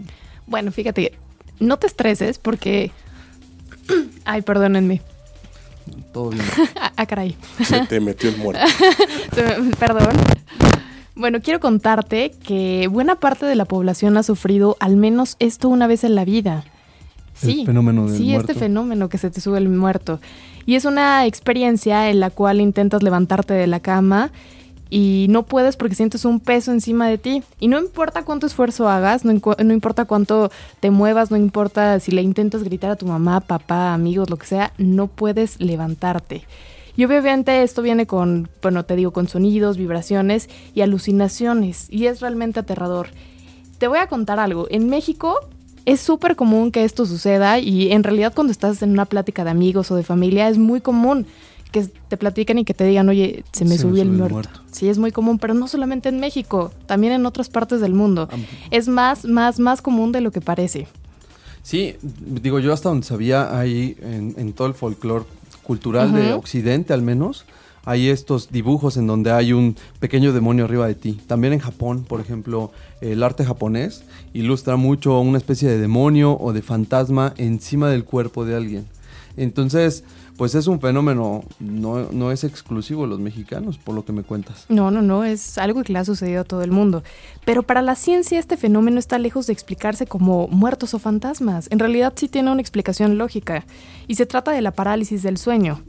[0.47, 1.19] Bueno, fíjate,
[1.59, 2.93] no te estreses porque...
[4.25, 5.03] Ay, perdónenme.
[6.13, 6.45] Todo bien.
[6.77, 7.37] Ah, ah, caray.
[7.65, 8.63] Se te metió el muerto.
[9.81, 10.15] Perdón.
[11.17, 15.87] Bueno, quiero contarte que buena parte de la población ha sufrido al menos esto una
[15.87, 16.65] vez en la vida.
[17.43, 18.53] El Sí, fenómeno del sí, muerto.
[18.53, 20.21] este fenómeno que se te sube el muerto.
[20.67, 24.31] Y es una experiencia en la cual intentas levantarte de la cama
[24.91, 27.43] y no puedes porque sientes un peso encima de ti.
[27.61, 29.33] Y no importa cuánto esfuerzo hagas, no
[29.73, 30.51] importa cuánto
[30.81, 34.47] te muevas, no importa si le intentas gritar a tu mamá, papá, amigos, lo que
[34.47, 36.45] sea, no puedes levantarte.
[36.97, 41.89] Y obviamente esto viene con, bueno, te digo, con sonidos, vibraciones y alucinaciones.
[41.91, 43.09] Y es realmente aterrador.
[43.79, 44.67] Te voy a contar algo.
[44.71, 45.37] En México
[45.85, 49.51] es súper común que esto suceda y en realidad cuando estás en una plática de
[49.51, 51.27] amigos o de familia es muy común
[51.73, 54.35] que te platiquen y que te digan, oye, se me Se me subió el muerto.
[54.35, 54.61] muerto.
[54.71, 58.29] Sí, es muy común, pero no solamente en México, también en otras partes del mundo.
[58.71, 60.87] Es más, más, más común de lo que parece.
[61.65, 65.25] Sí, digo yo hasta donde sabía ahí en, en todo el folclore
[65.67, 66.33] cultural de.
[66.33, 67.45] Occidente al menos,
[67.85, 71.21] hay estos dibujos en donde hay un pequeño demonio arriba de ti.
[71.27, 76.53] También en Japón, por ejemplo, el arte japonés ilustra mucho una especie de demonio o
[76.53, 78.87] de fantasma encima del cuerpo de alguien.
[79.37, 80.05] Entonces,
[80.37, 84.23] pues es un fenómeno, no, no es exclusivo de los mexicanos, por lo que me
[84.25, 84.67] cuentas.
[84.69, 87.03] No, no, no, es algo que le ha sucedido a todo el mundo.
[87.45, 91.69] Pero para la ciencia este fenómeno está lejos de explicarse como muertos o fantasmas.
[91.71, 93.65] En realidad sí tiene una explicación lógica.
[94.09, 95.83] Y se trata de la parálisis del sueño,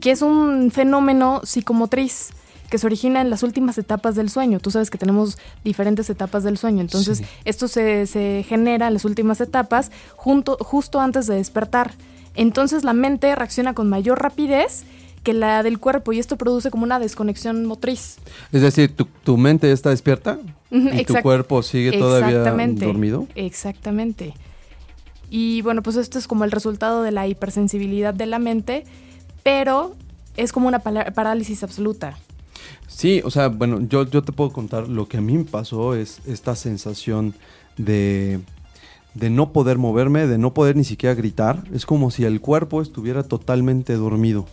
[0.00, 2.30] que es un fenómeno psicomotriz
[2.70, 4.58] que se origina en las últimas etapas del sueño.
[4.58, 6.80] Tú sabes que tenemos diferentes etapas del sueño.
[6.80, 7.24] Entonces, Sí.
[7.44, 11.92] esto se, se genera en las últimas etapas junto, justo antes de despertar.
[12.34, 14.84] Entonces la mente reacciona con mayor rapidez
[15.22, 18.16] que la del cuerpo y esto produce como una desconexión motriz.
[18.50, 20.38] Es decir, tu, tu mente está despierta
[20.70, 22.86] y tu cuerpo sigue todavía Exactamente.
[22.86, 23.26] dormido.
[23.34, 24.34] Exactamente.
[25.30, 28.84] Y bueno, pues esto es como el resultado de la hipersensibilidad de la mente,
[29.42, 29.94] pero
[30.36, 32.18] es como una parálisis absoluta.
[32.86, 35.94] Sí, o sea, bueno, yo, yo te puedo contar, lo que a mí me pasó
[35.94, 37.34] es esta sensación
[37.78, 38.40] de,
[39.14, 41.64] de no poder moverme, de no poder ni siquiera gritar.
[41.74, 44.46] Es como si el cuerpo estuviera totalmente dormido,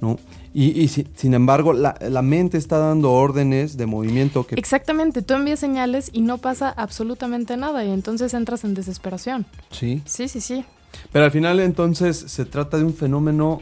[0.00, 0.18] ¿no?
[0.52, 4.54] Y, y si- sin embargo, la, la mente está dando órdenes de movimiento que...
[4.54, 9.46] Exactamente, tú envías señales y no pasa absolutamente nada y entonces entras en desesperación.
[9.72, 10.02] Sí.
[10.04, 10.64] Sí, sí, sí,
[11.12, 13.60] Pero al final entonces se trata de un fenómeno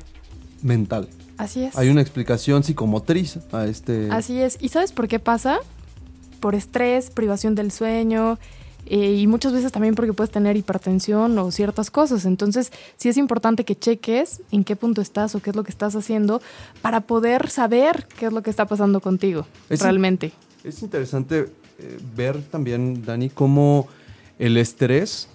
[0.62, 1.09] mental.
[1.38, 1.77] así es.
[1.79, 4.09] Hay una explicación psicomotriz a este...
[4.11, 4.59] Así es.
[4.61, 5.59] ¿Y sabes por qué pasa?
[6.40, 8.38] Por estrés, privación del sueño
[8.87, 12.25] eh, y muchas veces también porque puedes tener hipertensión o ciertas cosas.
[12.25, 15.71] Entonces, sí es importante que cheques en qué punto estás o qué es lo que
[15.71, 16.42] estás haciendo
[16.83, 20.33] para poder saber qué es lo que está pasando contigo Es- realmente.
[20.64, 23.88] Es interesante eh, ver también, Dani, cómo
[24.38, 25.29] el estrés,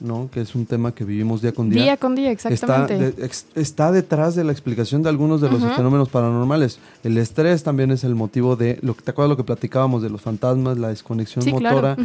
[0.00, 0.28] ¿no?
[0.32, 3.12] que es un tema que vivimos día con día, Día con día, está, exactamente.
[3.12, 6.78] de- ex- está detrás de la explicación de algunos de los fenómenos paranormales.
[7.04, 10.10] El estrés también es el motivo de, lo que ¿te acuerdas lo que platicábamos de
[10.10, 11.76] los fantasmas, la desconexión Sí, claro.
[11.76, 11.96] motora?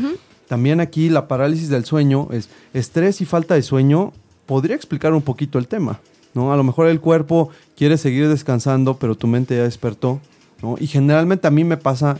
[0.47, 4.13] También aquí la parálisis del sueño es estrés y falta de sueño
[4.45, 5.99] podría explicar un poquito el tema,
[6.35, 6.53] ¿no?
[6.53, 10.19] A lo mejor el cuerpo quiere seguir descansando, pero tu mente ya despertó,
[10.61, 10.75] ¿no?
[10.79, 12.19] Y generalmente a mí me pasa,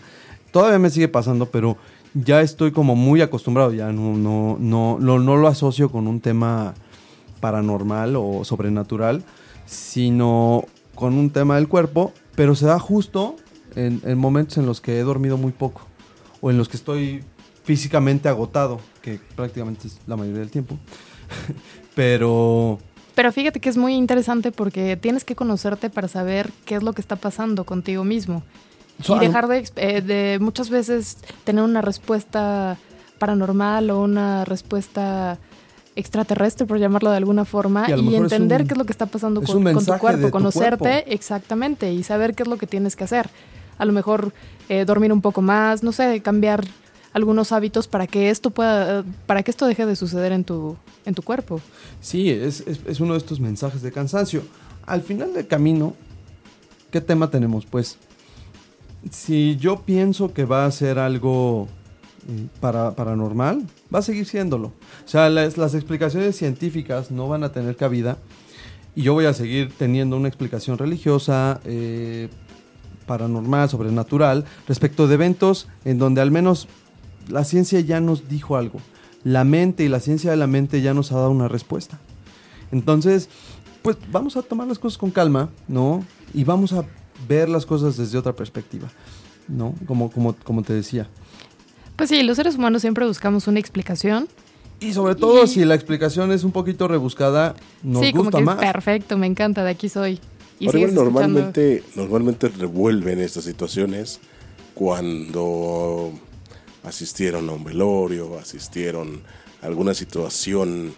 [0.52, 1.78] todavía me sigue pasando, pero
[2.16, 6.20] ya estoy como muy acostumbrado, ya no, no, no, lo- no lo asocio con un
[6.22, 6.74] tema
[7.42, 9.24] paranormal o sobrenatural,
[9.66, 10.64] sino
[10.96, 13.36] con un tema del cuerpo, pero se da justo
[13.76, 15.82] en, en momentos en los que he dormido muy poco
[16.42, 17.24] o en los que estoy
[17.64, 20.78] físicamente agotado, que prácticamente es la mayoría del tiempo.
[21.96, 22.80] pero
[23.16, 26.94] Pero fíjate que es muy interesante porque tienes que conocerte para saber qué es lo
[26.94, 28.44] que está pasando contigo mismo.
[29.04, 32.78] So, y dejar de, eh, de muchas veces tener una respuesta
[33.20, 35.38] paranormal o una respuesta
[35.96, 39.42] extraterrestre, por llamarlo de alguna forma, Y entender un- qué es lo que está pasando
[39.42, 41.12] con, tu cuerpo, tu conocerte cuerpo.
[41.12, 43.30] exactamente y saber qué es lo que tienes que hacer.
[43.78, 44.34] A lo mejor
[44.68, 46.66] eh, dormir un poco más, no sé, cambiar
[47.14, 51.14] algunos hábitos para que esto pueda, para que esto deje de suceder en tu, en
[51.16, 51.62] tu cuerpo.
[52.02, 54.42] Sí, es, es- es uno de estos mensajes de cansancio.
[54.86, 55.94] Al final del camino,
[56.92, 57.66] ¿qué tema tenemos?
[57.66, 57.98] Pues,
[59.10, 61.68] si yo pienso que va a ser algo
[62.28, 64.68] eh, para, paranormal, va a seguir siéndolo.
[65.06, 68.18] O sea, las, las explicaciones científicas no van a tener cabida
[68.96, 72.30] y yo voy a seguir teniendo una explicación religiosa, eh,
[73.06, 76.68] paranormal, sobrenatural, respecto de eventos en donde al menos
[77.28, 78.80] la ciencia ya nos dijo algo.
[79.24, 82.00] La mente y la ciencia de la mente ya nos ha dado una respuesta.
[82.72, 83.30] Entonces,
[83.82, 86.04] pues vamos a tomar las cosas con calma, ¿no?
[86.34, 86.86] Y vamos a
[87.28, 88.90] ver las cosas desde otra perspectiva,
[89.48, 89.74] ¿no?
[89.88, 91.08] Como, como, como te decía.
[91.96, 94.28] Pues sí, los seres humanos siempre buscamos una explicación.
[94.82, 98.38] Y sobre todo, Y- si la explicación es un poquito rebuscada, nos sí, como gusta
[98.40, 98.58] que más.
[98.62, 100.20] es perfecto, me encanta, de aquí soy.
[100.60, 104.20] Y Ahora, normalmente, normalmente revuelven estas situaciones
[104.74, 106.12] cuando
[106.84, 109.22] asistieron a un velorio, asistieron
[109.62, 110.94] a alguna situación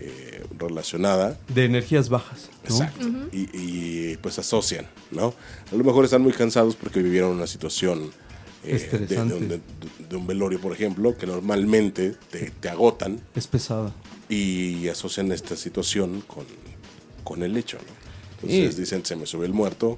[0.00, 1.38] eh, relacionada.
[1.54, 2.48] De energías bajas.
[2.68, 2.74] ¿no?
[2.74, 3.06] Exacto.
[3.32, 3.48] y,
[4.12, 5.34] y, pues asocian, ¿no?
[5.72, 8.10] A lo mejor están muy cansados porque vivieron una situación
[8.64, 9.60] eh, de, un, de-
[10.08, 13.92] de un velorio, por ejemplo, que normalmente te, te agotan Es pesada.
[14.28, 16.44] y asocian esta situación con,
[17.24, 17.98] con el hecho, ¿no?
[18.42, 19.96] Entonces Y- dicen, se me sube el muerto,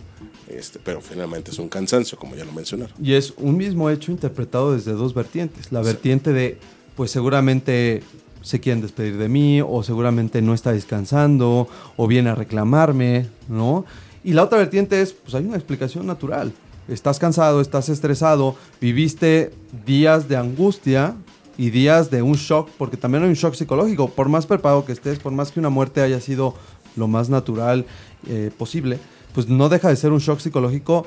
[0.48, 2.94] este, pero finalmente es un cansancio, como ya lo mencionaron.
[3.02, 5.70] Y es un mismo hecho interpretado desde dos vertientes.
[5.72, 6.58] La vertiente de,
[6.96, 8.02] pues seguramente
[8.42, 13.84] se quieren despedir de mí, o seguramente no está descansando, o viene a reclamarme, ¿no?
[14.24, 16.52] Y la otra vertiente es, pues hay una explicación natural.
[16.88, 19.52] Estás cansado, estás estresado, viviste
[19.86, 21.14] días de angustia
[21.56, 24.08] y días de un shock, porque también hay un shock psicológico.
[24.08, 26.54] Por más preparado que estés, por más que una muerte haya sido
[26.96, 27.86] lo más natural
[28.28, 28.98] eh, posible,
[29.34, 31.06] pues no deja de ser un shock psicológico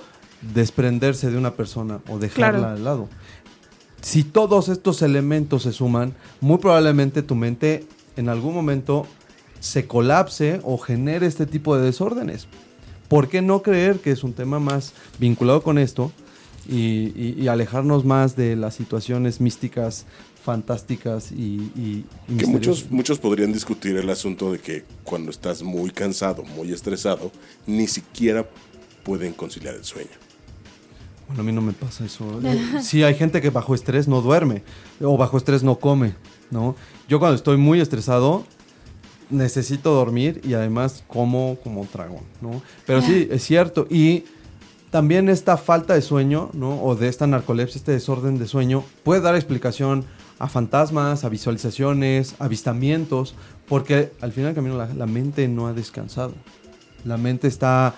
[0.53, 2.67] desprenderse de una persona o dejarla Claro.
[2.75, 3.09] al lado.
[4.03, 7.85] Si todos estos elementos se suman, muy probablemente tu mente
[8.17, 9.07] en algún momento
[9.61, 12.47] se colapse o genere este tipo de desórdenes.
[13.07, 16.11] ¿Por qué no creer que es un tema más vinculado con esto
[16.67, 20.05] y, y- y alejarnos más de las situaciones místicas,
[20.43, 22.05] fantásticas y, y-
[22.37, 27.31] Que muchos, muchos podrían discutir el asunto de que cuando estás muy cansado, muy estresado,
[27.65, 28.45] ni siquiera
[29.03, 30.09] pueden conciliar el sueño.
[31.27, 32.25] Bueno, a mí no me pasa eso.
[32.43, 34.63] Eh, Sí, hay gente que bajo estrés no duerme
[35.01, 36.15] o bajo estrés no come,
[36.51, 36.75] ¿no?
[37.07, 38.45] Yo cuando estoy muy estresado
[39.29, 42.61] necesito dormir y además como como dragón, ¿no?
[42.85, 43.87] Pero sí, es cierto.
[43.89, 44.25] Y
[44.91, 46.83] también esta falta de sueño, ¿no?
[46.83, 50.05] O de esta narcolepsia, este desorden de sueño, puede dar explicación
[50.39, 53.33] a fantasmas, a visualizaciones, avistamientos,
[53.67, 56.33] porque al final del camino la, la mente no ha descansado.
[57.05, 57.95] La mente está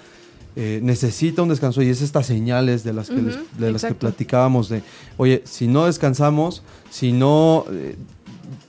[0.56, 3.82] eh, necesita un descanso y es estas señales de las que, les- Ujú, de las
[3.82, 4.00] que exacto.
[4.08, 4.84] platicábamos de,
[5.18, 7.96] oye, si no descansamos, si no eh,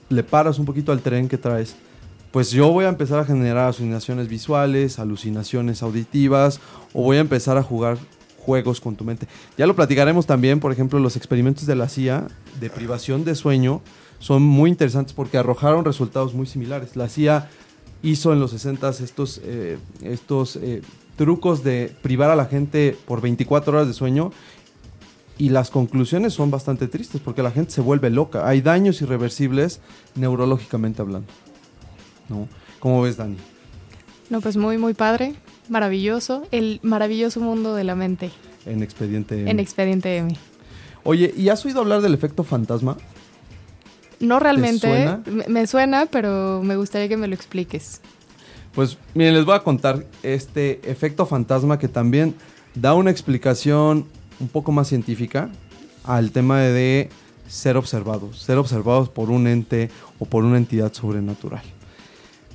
[0.09, 1.75] le paras un poquito al tren que traes,
[2.31, 6.59] pues yo voy a empezar a generar alucinaciones visuales, alucinaciones auditivas,
[6.93, 7.97] o voy a empezar a jugar
[8.37, 9.27] juegos con tu mente.
[9.57, 12.27] Ya lo platicaremos también, por ejemplo, los experimentos de la CIA
[12.59, 13.81] de privación de sueño
[14.19, 16.95] son muy interesantes porque arrojaron resultados muy similares.
[16.95, 17.49] La CIA
[18.03, 20.57] hizo en los 60 estos, eh, estos
[21.17, 24.31] trucos de privar a la gente por 24 horas de sueño
[25.37, 28.47] y las conclusiones son bastante tristes porque la gente se vuelve loca.
[28.47, 29.81] Hay daños irreversibles
[30.15, 31.27] neurológicamente hablando.
[32.29, 32.47] ¿No?
[32.79, 33.37] ¿Cómo ves, Dani?
[34.29, 35.35] No, pues muy, muy padre,
[35.69, 38.29] maravilloso, el maravilloso mundo de la mente
[38.65, 39.51] En Expediente M.
[39.51, 40.35] en Expediente M.
[41.03, 42.97] Oye, ¿y has oído hablar del efecto fantasma?
[44.19, 45.21] No realmente, suena?
[45.25, 48.01] Me, me suena, pero me gustaría que me lo expliques.
[48.77, 52.35] Pues miren, les voy a contar este efecto fantasma que también
[52.75, 54.05] da una explicación
[54.39, 55.49] un poco más científica
[56.03, 57.09] al tema de
[57.47, 61.63] ser observados, ser observados por un ente o por una entidad sobrenatural.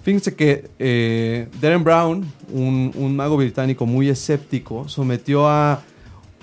[0.05, 5.83] Fíjense que eh, Darren Brown, un, mago británico muy escéptico, sometió a,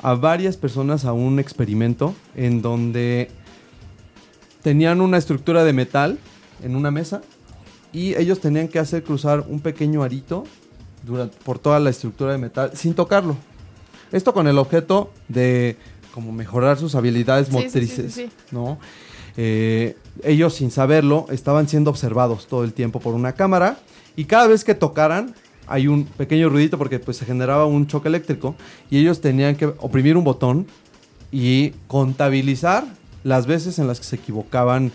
[0.01, 3.31] a varias personas a un experimento en donde
[4.61, 6.19] tenían una estructura de metal
[6.61, 7.21] en una mesa
[7.91, 10.43] y ellos tenían que hacer cruzar un pequeño arito
[11.04, 13.36] durante, por toda la estructura de metal sin tocarlo.
[14.12, 15.78] Esto con el objeto de
[16.13, 18.32] como mejorar sus habilidades Sí, motrices, sí, sí.
[18.52, 18.80] ¿no?
[19.38, 23.78] Eh, ellos sin saberlo estaban siendo observados todo el tiempo por una cámara
[24.15, 25.34] y cada vez que tocaran
[25.67, 28.56] hay un pequeño ruidito porque pues se generaba un choque eléctrico
[28.89, 30.67] y ellos tenían que oprimir un botón
[31.32, 32.86] y contabilizar
[33.23, 34.91] las veces en las que se equivocaban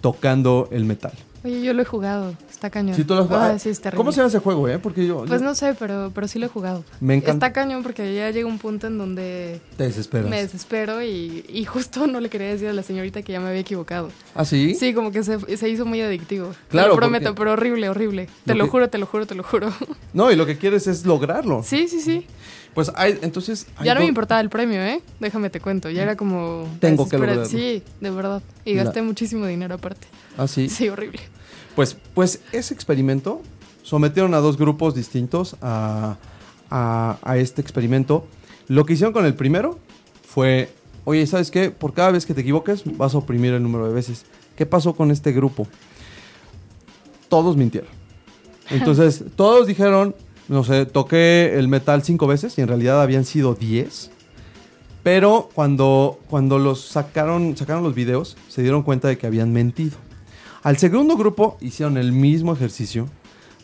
[0.00, 1.12] tocando el metal.
[1.46, 2.96] Oye, yo lo he jugado, está cañón.
[2.96, 3.98] Sí, tú lo has- Ah, ah, sí, es terrible.
[3.98, 4.78] ¿Cómo se llama ese juego, eh?
[4.80, 6.84] Porque yo, Pues yo- no sé, pero, pero sí lo he jugado.
[7.00, 7.46] Me encanta.
[7.46, 10.28] Está cañón porque ya llega un punto en donde te desesperas.
[10.28, 13.48] me desespero y, y justo no le quería decir a la señorita que ya me
[13.48, 14.10] había equivocado.
[14.34, 14.74] ¿Ah, sí?
[14.74, 16.52] Sí, como que se, se hizo muy adictivo.
[16.68, 18.28] Claro, Te lo prometo, porque- pero horrible, horrible.
[18.44, 19.72] Te Lo lo, que- juro, te lo juro, te lo juro.
[20.12, 21.62] No, y lo que quieres es lograrlo.
[21.62, 22.26] Sí, sí, sí.
[22.74, 23.66] Pues hay, entonces...
[23.78, 25.00] hay Ya no me importaba el premio, ¿eh?
[25.20, 25.88] Déjame te cuento.
[25.88, 26.68] Ya era como...
[26.78, 27.46] Tengo que lograrlo.
[27.46, 28.42] Sí, de verdad.
[28.66, 30.06] Y La- gasté muchísimo dinero aparte.
[30.36, 30.68] Ah, sí.
[30.68, 31.20] Sí, horrible.
[31.76, 33.40] Pues, pues ese experimento
[33.82, 36.16] sometieron a dos grupos distintos a,
[36.70, 38.26] a- a este experimento.
[38.66, 39.78] Lo que hicieron con el primero
[40.26, 40.70] fue,
[41.04, 41.70] oye, ¿sabes qué?
[41.70, 44.24] Por cada vez que te equivoques vas a oprimir el número de veces.
[44.56, 45.68] ¿Qué pasó con este grupo?
[47.28, 47.90] Todos mintieron.
[48.70, 50.14] Entonces, todos dijeron,
[50.48, 54.10] no sé, toqué el metal cinco veces y en realidad habían sido diez.
[55.02, 59.96] Pero cuando, cuando los sacaron, sacaron los videos, se dieron cuenta de que habían mentido.
[60.66, 63.08] Al segundo grupo hicieron el mismo ejercicio,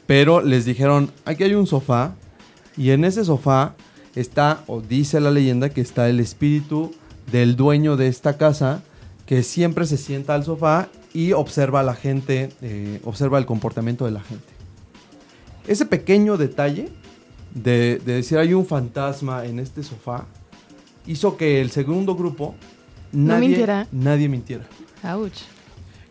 [0.07, 2.15] pero les dijeron, aquí hay un sofá
[2.77, 3.75] y en ese sofá
[4.15, 6.93] está, o dice la leyenda, que está el espíritu
[7.33, 8.85] del dueño de esta casa,
[9.27, 14.05] que siempre se sienta al sofá y observa a la gente, eh, observa el comportamiento
[14.05, 14.47] de la gente.
[15.67, 16.89] Ese pequeño detalle
[17.53, 20.27] de, de decir hay un fantasma en este sofá
[21.09, 22.55] hizo que el segundo grupo
[23.11, 23.89] No nadie, mintiera.
[23.91, 24.65] nadie mintiera.
[25.03, 25.41] Ouch.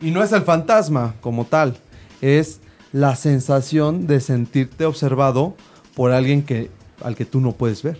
[0.02, 1.78] Y no es el fantasma como tal,
[2.22, 2.60] es
[2.92, 5.56] la sensación de sentirte observado
[5.96, 6.72] por alguien que,
[7.04, 8.00] al que tú no puedes ver.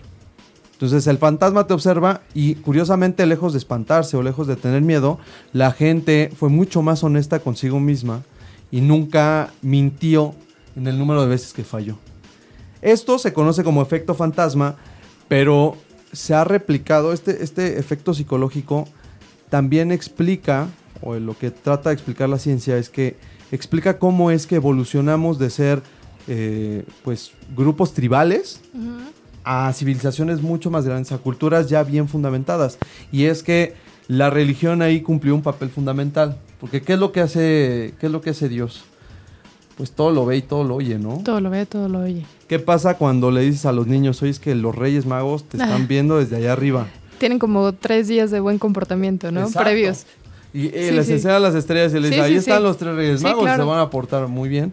[0.72, 5.20] Entonces el fantasma te observa y curiosamente lejos de espantarse o lejos de tener miedo,
[5.52, 8.22] la gente fue mucho más honesta consigo misma
[8.72, 10.34] y nunca mintió
[10.74, 11.98] en el número de veces que falló.
[12.80, 14.74] Esto se conoce como efecto fantasma,
[15.28, 15.76] pero
[16.12, 18.88] se ha replicado, este, este efecto psicológico
[19.50, 20.66] también explica,
[21.02, 23.16] o lo que trata de explicar la ciencia es que
[23.50, 25.82] explica cómo es que evolucionamos de ser
[26.28, 28.60] eh, pues grupos tribales
[29.44, 32.78] a civilizaciones mucho más grandes, a culturas ya bien fundamentadas.
[33.10, 33.74] Y es que
[34.08, 36.38] la religión ahí cumplió un papel fundamental.
[36.60, 38.84] Porque ¿qué es lo que hace, qué es lo que hace Dios?
[39.76, 41.22] Pues todo lo ve y todo lo oye, ¿no?
[41.24, 42.24] Todo lo ve, todo lo oye.
[42.46, 45.56] ¿Qué pasa cuando le dices a los niños, oye, es que los reyes magos te
[45.56, 46.86] están viendo desde allá arriba?
[47.18, 49.40] Tienen como tres días de buen comportamiento, ¿no?
[49.40, 49.64] Exacto.
[49.64, 50.06] Previos.
[50.54, 51.28] Y eh, Sí, les sí.
[51.28, 53.62] las estrellas y les dice, ahí están los tres reyes magos, claro.
[53.64, 54.72] se van a portar muy bien.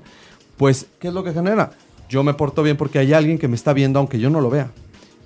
[0.57, 1.71] Pues, ¿qué es lo que genera?
[2.09, 4.49] Yo me porto bien porque hay alguien que me está viendo aunque yo no lo
[4.49, 4.71] vea.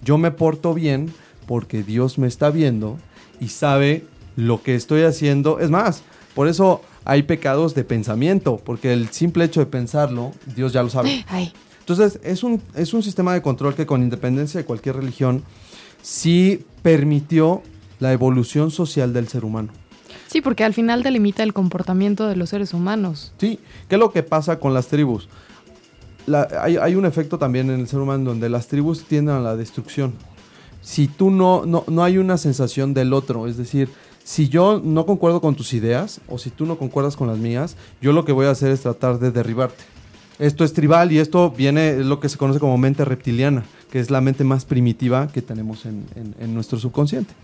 [0.03, 1.11] Yo me porto bien
[1.47, 2.99] porque Dios me está viendo
[3.39, 4.03] y sabe
[4.35, 5.59] lo que estoy haciendo.
[5.59, 6.03] Es más,
[6.35, 10.89] por eso hay pecados de pensamiento, porque el simple hecho de pensarlo, Dios ya lo
[10.89, 11.25] sabe.
[11.29, 15.43] Ay, Entonces, es un, es un sistema de control que con independencia de cualquier religión,
[16.01, 17.61] sí permitió
[17.99, 19.69] la evolución social del ser humano.
[20.33, 23.31] Sí, porque al final delimita el comportamiento de los seres humanos.
[23.37, 25.29] Sí, ¿qué es lo que pasa con las tribus?
[26.59, 30.13] hay, un efecto también en el ser humano donde las tribus tienden a la destrucción.
[30.81, 33.89] Si tú no, no, no hay una sensación del otro, es decir,
[34.23, 37.75] si yo no concuerdo con tus ideas o si tú no concuerdas con las mías,
[38.01, 39.83] yo lo que voy a hacer es tratar de derribarte.
[40.39, 44.09] Esto es tribal y esto viene, lo que se conoce como mente reptiliana, que es
[44.09, 47.35] la mente más primitiva que tenemos en, en- en nuestro subconsciente.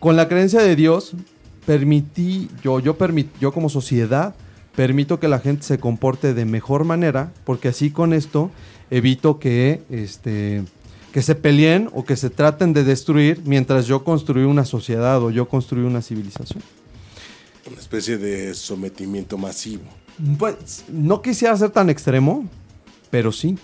[0.00, 1.14] Con la creencia de Dios,
[1.66, 4.34] permití, yo, yo, permit, yo como sociedad,
[4.74, 8.50] permito que la gente se comporte de mejor manera, porque así con esto
[8.90, 10.64] evito que, este,
[11.12, 15.30] que se peleen o que se traten de destruir mientras yo construí una sociedad o
[15.30, 16.62] yo construí una civilización.
[17.70, 19.84] Una especie de sometimiento masivo.
[20.38, 22.48] Pues no quisiera ser tan extremo,
[23.10, 23.56] pero sí.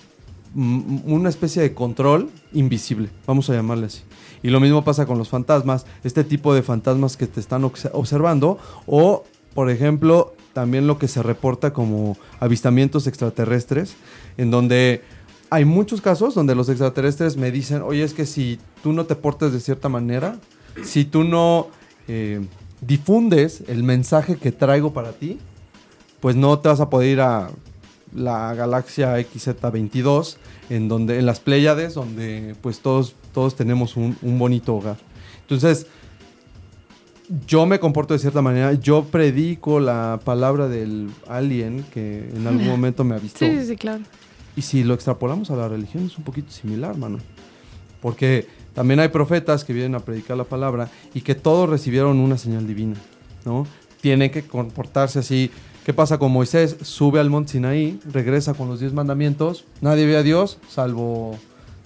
[0.54, 4.00] Mm, Una especie de control invisible, vamos a llamarle así.
[4.42, 7.90] Y lo mismo pasa con los fantasmas, este tipo de fantasmas que te están obs-
[7.92, 9.24] observando, o,
[9.54, 13.96] por ejemplo, también lo que se reporta como avistamientos extraterrestres,
[14.36, 15.02] en donde
[15.50, 19.14] hay muchos casos donde los extraterrestres me dicen, oye, es que si tú no te
[19.16, 20.38] portes de cierta manera,
[20.84, 21.68] si tú no
[22.08, 22.40] eh,
[22.80, 25.38] difundes el mensaje que traigo para ti,
[26.20, 27.50] pues no te vas a poder ir a
[28.14, 30.36] la galaxia XZ22,
[30.68, 34.96] en donde, en las Pléyades, donde pues todos, todos tenemos un, un bonito hogar.
[35.42, 35.86] Entonces,
[37.46, 42.66] yo me comporto de cierta manera, yo predico la palabra del alien que en algún
[42.66, 43.38] momento me avistó.
[43.38, 44.02] Sí, sí, sí, claro.
[44.56, 47.18] Y si lo extrapolamos a la religión es un poquito similar, mano.
[48.00, 52.36] Porque también hay profetas que vienen a predicar la palabra y que todos recibieron una
[52.36, 52.96] señal divina,
[53.44, 53.66] ¿no?
[54.00, 55.50] Tienen que comportarse así.
[55.90, 56.76] ¿Qué pasa con Moisés?
[56.82, 59.64] Sube al monte Sinaí, regresa con los diez mandamientos.
[59.80, 61.36] Nadie ve a Dios salvo,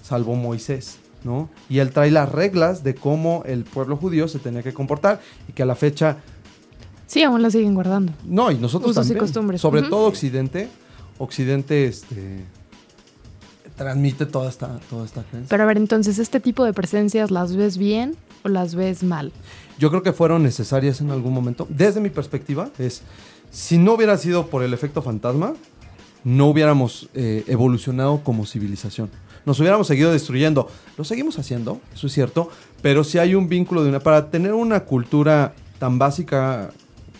[0.03, 1.49] salvo Moisés, ¿no?
[1.69, 5.53] Y él trae las reglas de cómo el pueblo judío se tenía que comportar y
[5.53, 6.17] que a la fecha
[7.07, 8.13] Sí, aún la siguen guardando.
[8.27, 9.25] no, y nosotros Usos y también.
[9.25, 9.59] costumbres.
[9.61, 10.69] Sobre todo Occidente.
[11.17, 12.45] Occidente este,
[13.75, 15.49] transmite toda esta, toda esta creencia.
[15.49, 19.31] Pero a ver, entonces, ¿este tipo de presencias las ves bien o las ves mal?
[19.79, 21.65] Yo creo que fueron necesarias en algún momento.
[21.71, 23.01] Desde mi perspectiva, es
[23.55, 25.53] si no hubiera sido por el efecto fantasma,
[26.25, 29.09] no hubiéramos eh, evolucionado como civilización.
[29.45, 30.67] Nos hubiéramos seguido destruyendo.
[30.97, 32.49] Lo seguimos haciendo, eso es cierto,
[32.81, 34.01] pero si hay un vínculo de una.
[34.01, 36.71] Para tener una cultura tan básica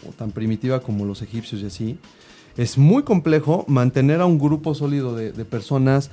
[0.05, 1.99] o tan primitiva como los egipcios y así,
[2.57, 6.11] es muy complejo mantener a un grupo sólido de, de personas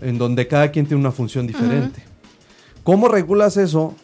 [0.00, 2.04] en donde cada quien tiene una función diferente.
[2.84, 3.96] ¿Cómo regulas eso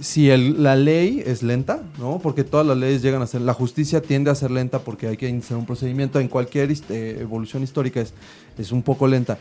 [0.00, 1.82] si el- la ley es lenta?
[1.98, 2.18] ¿no?
[2.22, 3.40] Porque todas las leyes llegan a ser...
[3.42, 6.18] La justicia tiende a ser lenta porque hay que iniciar un procedimiento.
[6.20, 8.12] En cualquier eh, evolución histórica es,
[8.58, 9.38] es un poco lenta.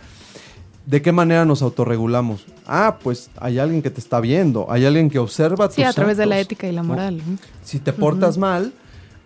[0.85, 2.45] ¿De qué manera nos autorregulamos?
[2.65, 5.93] Ah, pues hay alguien que te está viendo, hay alguien que observa Sí, tus a
[5.93, 6.87] través de la actos, ética y la ¿no?
[6.87, 7.17] moral.
[7.17, 7.37] ¿no?
[7.63, 8.73] Si te portas mal,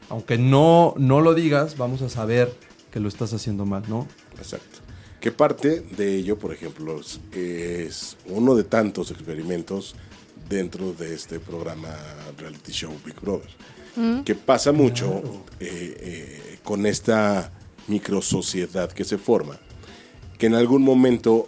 [0.10, 2.54] aunque no, no lo digas, vamos a saber
[2.92, 4.08] que lo estás haciendo mal, ¿no?
[4.38, 4.80] Exacto.
[5.22, 7.00] Que parte de ello, por ejemplo,
[7.32, 9.96] es uno de tantos experimentos
[10.50, 11.90] dentro de este programa
[12.38, 13.50] reality show Big Brother.
[14.26, 15.22] Que pasa mucho
[15.60, 17.52] eh, eh, con esta
[17.88, 19.60] microsociedad que se forma,
[20.40, 21.48] que en algún momento,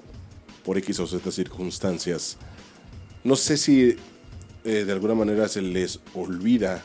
[0.63, 2.37] por X o Z circunstancias,
[3.23, 3.97] no sé si
[4.63, 6.83] eh, de alguna manera se les olvida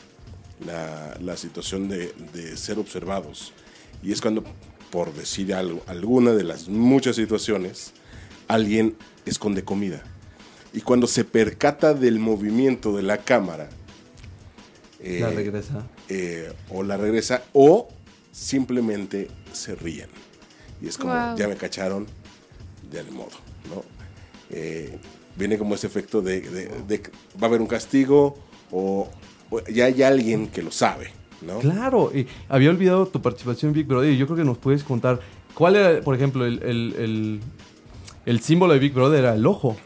[0.65, 3.53] la, la situación de, de ser observados.
[4.01, 4.43] Y es cuando,
[4.89, 7.93] por decir algo, alguna de las muchas situaciones,
[8.47, 8.95] alguien
[9.25, 10.03] esconde comida.
[10.73, 13.69] Y cuando se percata del movimiento de la cámara,
[14.99, 15.87] eh, La regresa.
[16.09, 17.89] eh, o la regresa o
[18.31, 20.07] simplemente se ríen.
[20.81, 21.37] Y es como, Wow.
[21.37, 22.07] ya me cacharon,
[22.89, 23.31] de modo,
[23.69, 23.83] ¿no?
[24.49, 24.97] Eh,
[25.35, 27.01] viene como ese efecto de, de-
[27.41, 28.37] va a haber un castigo
[28.71, 29.09] o,
[29.49, 31.11] o ya hay alguien que lo sabe,
[31.41, 31.59] ¿no?
[31.59, 34.83] Claro, y había olvidado tu participación en Big Brother y yo creo que nos puedes
[34.83, 35.19] contar
[35.53, 37.39] cuál era, por ejemplo, el, el- el-
[38.25, 39.77] el símbolo de Big Brother era el ojo.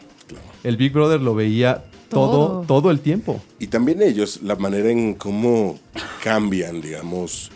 [0.66, 2.62] El Big Brother lo veía todo, Todo.
[2.66, 3.40] todo el tiempo.
[3.60, 5.80] Y también ellos, la manera en cómo
[6.24, 7.52] cambian, digamos,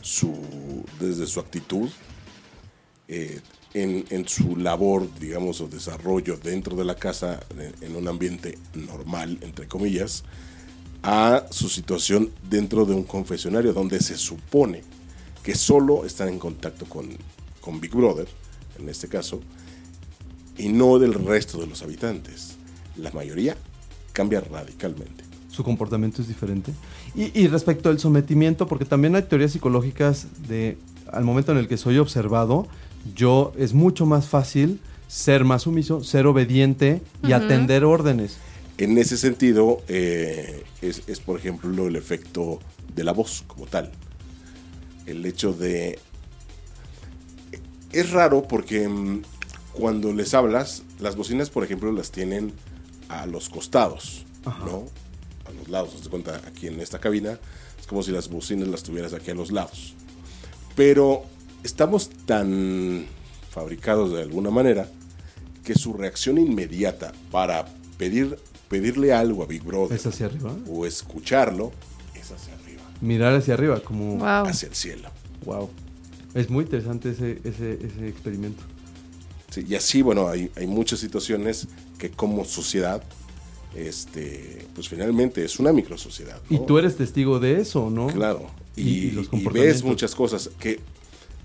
[0.00, 0.32] su,
[1.00, 1.88] desde su actitud,
[3.08, 3.40] eh,
[3.74, 8.58] en, en su labor, digamos, o desarrollo dentro de la casa, en, en un ambiente
[8.74, 10.22] normal, entre comillas,
[11.02, 14.82] a su situación dentro de un confesionario, donde se supone
[15.42, 17.08] que solo están en contacto con,
[17.60, 18.28] con Big Brother,
[18.78, 19.40] en este caso,
[20.58, 22.56] y no del resto de los habitantes.
[22.96, 23.56] La mayoría
[24.12, 25.24] cambia radicalmente.
[25.48, 26.72] Su comportamiento es diferente.
[27.14, 30.78] Y, y respecto al sometimiento, porque también hay teorías psicológicas de
[31.12, 32.66] al momento en el que soy observado,
[33.14, 38.38] yo es mucho más fácil ser más sumiso, ser obediente y atender órdenes.
[38.78, 42.60] En ese sentido, eh, es, es, por ejemplo el efecto
[42.94, 43.92] de la voz como tal.
[45.04, 45.98] El hecho de...
[47.92, 49.22] es raro porque mm,
[49.72, 52.52] cuando les hablas, las bocinas, por ejemplo, las tienen
[53.08, 54.86] a los costados, ¿no?
[55.46, 57.38] A los lados, de cuenta, aquí en esta cabina,
[57.78, 59.94] es como si las bocinas las tuvieras aquí a los lados.
[60.76, 61.24] Pero
[61.62, 63.06] estamos tan
[63.50, 64.88] fabricados de alguna manera
[65.64, 67.66] que su reacción inmediata para
[67.98, 70.54] pedir, pedirle algo a Big Brother ¿Es hacia arriba?
[70.68, 71.72] o escucharlo
[72.14, 74.16] es hacia arriba, Mirar hacia arriba, como...
[74.16, 74.46] Wow.
[74.46, 75.10] hacia el cielo.
[75.44, 75.70] Wow.
[76.34, 78.62] Es muy interesante ese, ese, ese experimento.
[79.52, 83.02] Sí, y así, bueno, hay, hay muchas situaciones que como sociedad,
[83.76, 86.40] este, pues finalmente es una microsociedad.
[86.50, 86.62] Y ¿no?
[86.62, 88.06] tú eres testigo de eso, ¿no?
[88.08, 88.46] Claro.
[88.76, 90.80] Y, Y- y los y ves muchas cosas que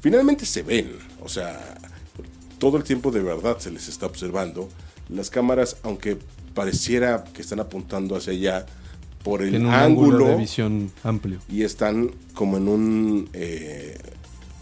[0.01, 0.91] finalmente se ven.
[1.24, 1.78] O sea,
[2.60, 4.70] todo el tiempo de verdad se les está observando.
[5.10, 6.18] Las cámaras, aunque
[6.53, 8.66] pareciera que están apuntando hacia allá
[9.24, 11.39] por el ángulo, ángulo de visión amplio.
[11.49, 13.97] y están como en un, eh,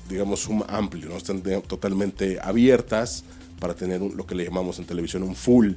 [0.09, 1.17] digamos, un amplio, ¿no?
[1.17, 3.23] Están totalmente abiertas
[3.59, 5.67] para tener un- lo que le llamamos en televisión un full.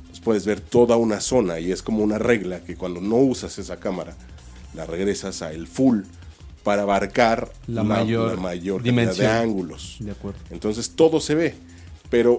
[0.00, 3.58] Entonces puedes ver toda una zona y es como una regla que cuando no usas
[3.58, 4.16] esa cámara,
[4.74, 6.00] la regresas a el full
[6.62, 9.96] para abarcar La mayor mayor cantidad de ángulos.
[10.00, 10.38] De acuerdo.
[10.50, 11.54] Entonces todo se ve,
[12.08, 12.38] pero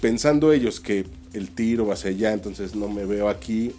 [0.00, 1.04] pensando ellos que
[1.34, 3.72] el tiro va hacia allá, entonces no me veo aquí,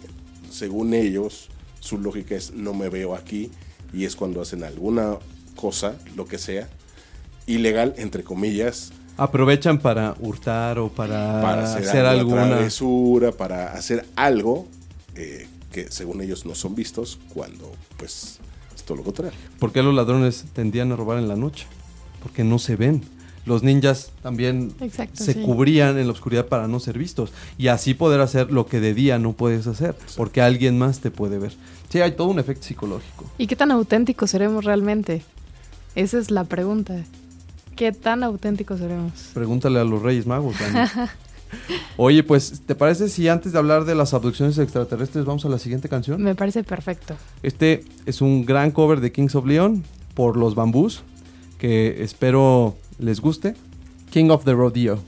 [0.50, 1.48] según ellos,
[1.80, 3.50] su lógica es no me veo aquí,
[3.92, 5.16] y es cuando hacen alguna
[5.56, 6.68] cosa, lo que sea,
[7.46, 14.06] ilegal, entre comillas, Aprovechan para hurtar o para, para hacer, hacer, alguna travesura, para hacer
[14.16, 14.66] algo
[15.14, 18.38] eh, que según ellos no son vistos, cuando pues
[18.74, 19.36] es todo lo contrario.
[19.58, 21.66] ¿Por qué los ladrones tendían a robar en la noche?
[22.22, 23.02] Porque no se ven.
[23.44, 25.42] Los ninjas también Exacto, se sí.
[25.42, 28.94] cubrían en la oscuridad para no ser vistos y así poder hacer lo que de
[28.94, 31.52] día no puedes hacer, porque alguien más te puede ver.
[31.90, 33.26] Sí, hay todo un efecto psicológico.
[33.36, 35.22] ¿Y qué tan auténticos seremos realmente?
[35.94, 37.04] Esa es la pregunta.
[37.76, 39.30] ¿Qué tan auténticos seremos?
[39.34, 40.56] Pregúntale a los Reyes Magos.
[41.96, 45.58] Oye, pues, ¿te parece si antes de hablar de las abducciones extraterrestres vamos a la
[45.58, 46.22] siguiente canción?
[46.22, 47.16] Me parece perfecto.
[47.42, 49.82] Este es un gran cover de Kings of Leon
[50.14, 51.02] por los Bambús,
[51.58, 53.54] que espero les guste.
[54.10, 55.02] King of the Rodeo.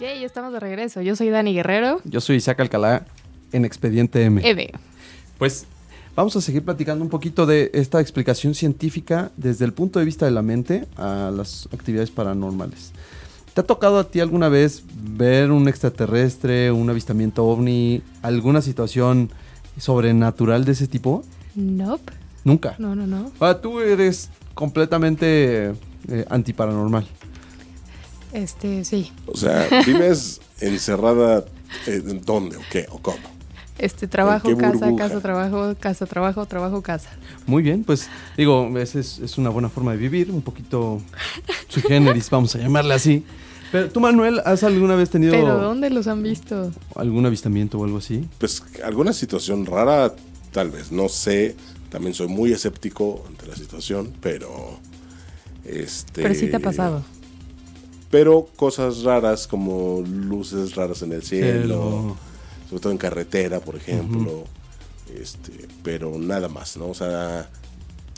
[0.00, 1.00] Yay, estamos de regreso.
[1.02, 2.00] Yo soy Dani Guerrero.
[2.04, 3.06] Yo soy Isaac Alcalá
[3.52, 4.40] en Expediente M.
[4.48, 4.72] Eve.
[5.38, 5.66] Pues
[6.20, 10.26] vamos a seguir platicando un poquito de esta explicación científica desde el punto de vista
[10.26, 12.92] de la mente a las actividades paranormales.
[13.54, 19.30] ¿Te ha tocado a ti alguna vez ver un extraterrestre, un avistamiento ovni, alguna situación
[19.78, 21.24] sobrenatural de ese tipo?
[21.54, 22.12] Nope.
[22.44, 22.74] Nunca.
[22.78, 23.32] No, no, no.
[23.40, 25.72] Ah, tú eres completamente
[26.08, 27.06] eh, antiparanormal.
[28.34, 29.10] Este, sí.
[29.24, 31.46] O sea, vives encerrada
[31.86, 33.39] eh, en dónde o qué o cómo.
[33.80, 35.08] Este, trabajo, casa, burbuja?
[35.08, 37.08] casa, trabajo, casa, trabajo, trabajo, casa.
[37.46, 41.00] Muy bien, pues digo, es, es, es una buena forma de vivir, un poquito
[41.68, 43.24] sui generis, vamos a llamarle así.
[43.72, 46.70] Pero tú, Manuel, ¿has alguna vez tenido ¿Pero dónde los han visto?
[46.94, 48.28] algún avistamiento o algo así?
[48.38, 50.14] Pues alguna situación rara,
[50.52, 51.56] tal vez, no sé.
[51.88, 54.78] También soy muy escéptico ante la situación, pero.
[55.64, 57.02] Este, Pero sí te ha pasado.
[58.10, 62.16] Pero cosas raras como luces raras en el cielo, Cielo.
[62.70, 64.44] Sobre todo en carretera, por ejemplo.
[65.12, 66.86] este, pero nada más, ¿no?
[66.86, 67.50] O sea,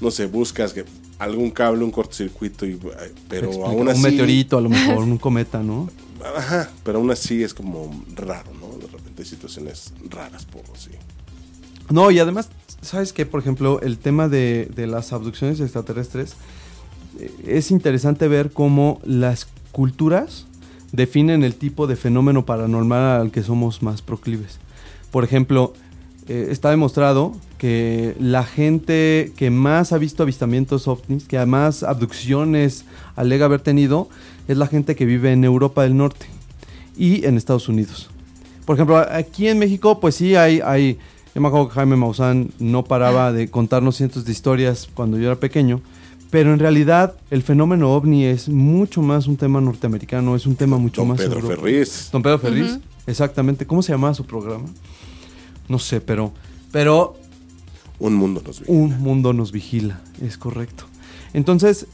[0.02, 0.84] no sé, buscas que
[1.18, 3.96] algún cable, un cortocircuito, y, eh, pero Explica, aún así.
[3.96, 5.88] Un meteorito, a lo mejor, un cometa, ¿no?
[6.36, 8.76] Ajá, pero aún así es como raro, ¿no?
[8.76, 10.90] De repente hay situaciones raras, por así.
[11.90, 12.50] No, y además,
[12.82, 13.24] ¿sabes qué?
[13.24, 16.34] Por ejemplo, el tema de, de las abducciones extraterrestres,
[17.18, 20.46] eh, es interesante ver cómo las culturas
[20.92, 24.58] definen el tipo de fenómeno paranormal al que somos más proclives.
[25.10, 25.72] Por ejemplo,
[26.28, 32.84] eh, está demostrado que la gente que más ha visto avistamientos ovnis, que más abducciones
[33.16, 34.08] alega haber tenido,
[34.48, 36.26] es la gente que vive en Europa del Norte
[36.96, 38.10] y en Estados Unidos.
[38.64, 40.98] Por ejemplo, aquí en México, pues sí hay, hay
[41.34, 45.26] yo me acuerdo que Jaime Maussan no paraba de contarnos cientos de historias cuando yo
[45.26, 45.80] era pequeño,
[46.32, 50.78] pero en realidad el fenómeno ovni es mucho más un tema norteamericano, es un tema
[50.78, 51.58] mucho Don más Pedro europeo.
[51.58, 52.08] Ferriz.
[52.10, 53.66] Don Pedro Ferriz, exactamente.
[53.66, 54.64] ¿Cómo se llamaba su programa?
[55.68, 56.32] No sé, pero,
[56.70, 57.16] pero
[57.98, 58.72] Un mundo nos vive.
[58.72, 60.84] un mundo nos vigila, es correcto.
[61.34, 61.86] Entonces,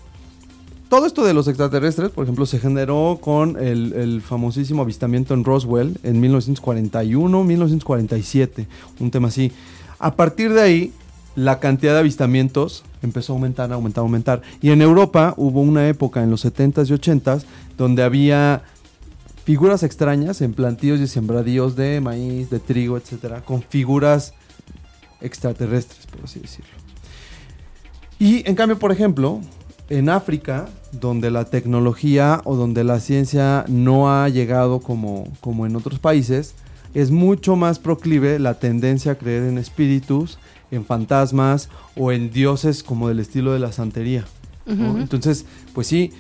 [0.89, 5.43] todo esto de los extraterrestres, por ejemplo, se generó con el, el famosísimo avistamiento en
[5.43, 8.69] Roswell en 1941, 1947,
[9.01, 9.51] un tema así.
[9.99, 10.93] A partir de ahí,
[11.37, 14.43] la cantidad de avistamientos empezó a aumentar, aumentar, aumentar.
[14.61, 17.45] Y en Europa hubo una época en los 70s y 80s
[17.77, 18.63] donde había
[19.45, 24.35] figuras extrañas en plantíos y sembradíos de maíz, de trigo, etcétera, con figuras
[25.21, 26.71] extraterrestres, por así decirlo.
[28.19, 29.41] Y en cambio, por ejemplo,
[29.89, 35.77] en África, donde la tecnología o donde la ciencia no ha llegado como, como en
[35.77, 36.55] otros países,
[36.95, 40.39] es mucho más proclive la tendencia a creer en espíritus,
[40.71, 44.25] en fantasmas o en dioses como del estilo de la santería.
[44.67, 46.13] Entonces, pues sí,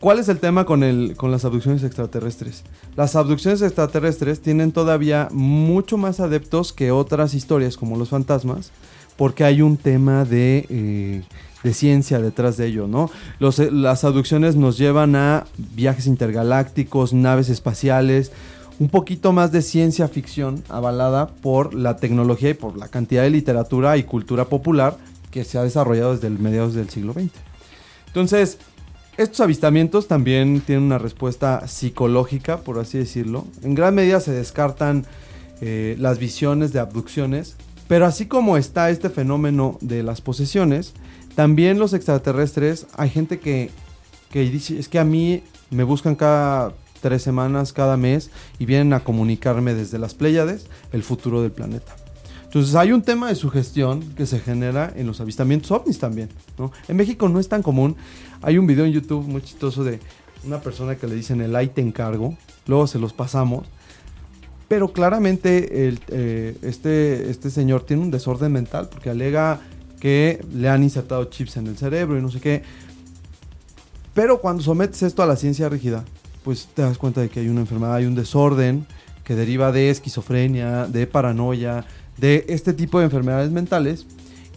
[0.00, 2.62] ¿cuál es el tema con, el, con las abducciones extraterrestres?
[2.94, 8.70] Las abducciones extraterrestres tienen todavía mucho más adeptos que otras historias como los fantasmas,
[9.16, 11.22] porque hay un tema de, eh,
[11.62, 13.10] de ciencia detrás de ello, ¿no?
[13.38, 18.30] Los, eh, las abducciones nos llevan a viajes intergalácticos, naves espaciales,
[18.78, 23.30] un poquito más de ciencia ficción avalada por la tecnología y por la cantidad de
[23.30, 24.96] literatura y cultura popular
[25.30, 27.30] que se ha desarrollado desde el mediados del siglo XX.
[28.08, 28.58] Entonces,
[29.16, 33.46] estos avistamientos también tienen una respuesta psicológica, por así decirlo.
[33.62, 35.06] En gran medida se descartan
[35.62, 37.56] eh, las visiones de abducciones,
[37.88, 40.92] pero así como está este fenómeno de las posesiones,
[41.34, 43.70] también los extraterrestres, hay gente que,
[44.30, 48.92] que dice, es que a mí me buscan cada tres semanas, cada mes, y vienen
[48.92, 51.94] a comunicarme desde las Pléyades el futuro del planeta.
[52.44, 56.30] Entonces hay un tema de sugestión que se genera en los avistamientos ovnis también.
[56.58, 56.72] ¿no?
[56.88, 57.96] En México no es tan común.
[58.40, 60.00] Hay un video en YouTube muy chistoso de
[60.44, 62.36] una persona que le dicen el ahí te encargo.
[62.66, 63.66] Luego se los pasamos.
[64.68, 69.60] Pero claramente el, eh, este, este señor tiene un desorden mental porque alega
[70.00, 72.62] que le han insertado chips en el cerebro y no sé qué.
[74.14, 76.04] Pero cuando sometes esto a la ciencia rígida,
[76.46, 78.86] pues te das cuenta de que hay una enfermedad, hay un desorden
[79.24, 81.84] que deriva de esquizofrenia, de paranoia,
[82.18, 84.06] de este tipo de enfermedades mentales.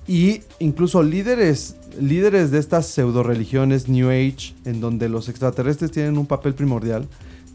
[0.07, 6.19] Y incluso líderes, líderes de estas pseudo religiones New Age, en donde los extraterrestres tienen
[6.19, 7.07] un papel primordial,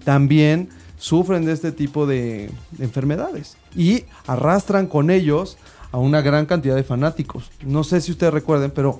[0.02, 0.68] también
[0.98, 3.56] sufren de este tipo de enfermedades.
[3.76, 5.58] Y arrastran con ellos
[5.92, 7.52] a una gran cantidad de fanáticos.
[7.64, 8.98] No sé si ustedes recuerden, pero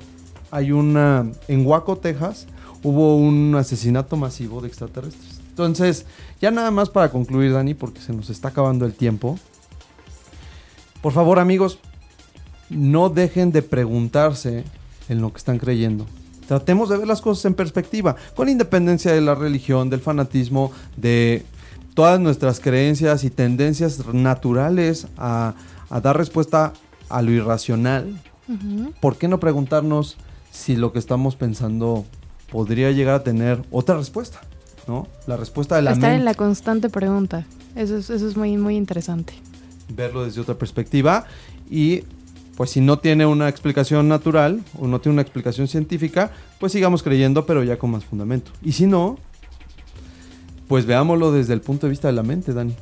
[0.53, 1.26] hay una...
[1.49, 2.47] En Waco, Texas,
[2.85, 5.41] hubo un asesinato masivo de extraterrestres.
[5.49, 6.07] Entonces,
[6.41, 9.39] ya nada más para concluir, Dani, porque se nos está acabando el tiempo.
[11.01, 11.78] Por favor, amigos,
[12.70, 14.64] no dejen de preguntarse
[15.09, 16.07] en lo que están creyendo.
[16.47, 21.45] Tratemos de ver las cosas en perspectiva, con independencia de la religión, del fanatismo, de
[21.95, 25.55] todas nuestras creencias y tendencias naturales a,
[25.89, 26.74] a dar respuesta
[27.09, 28.20] a lo irracional.
[29.01, 30.16] ¿Por qué no preguntarnos
[30.51, 32.05] si lo que estamos pensando
[32.55, 34.41] podría llegar a tener otra respuesta?
[34.87, 35.09] ¿No?
[35.27, 36.21] La respuesta de la Estar mente.
[36.21, 37.45] en la constante pregunta.
[37.75, 39.33] Eso es, eso es muy, muy interesante.
[39.89, 41.25] verlo desde otra perspectiva
[41.69, 42.05] y
[42.57, 46.31] pues si no tiene una explicación natural o no tiene una explicación científica,
[46.61, 48.53] pues sigamos creyendo pero ya con más fundamento.
[48.63, 49.19] Y si no,
[50.69, 52.77] pues veámoslo desde el punto de vista de la mente, Dani.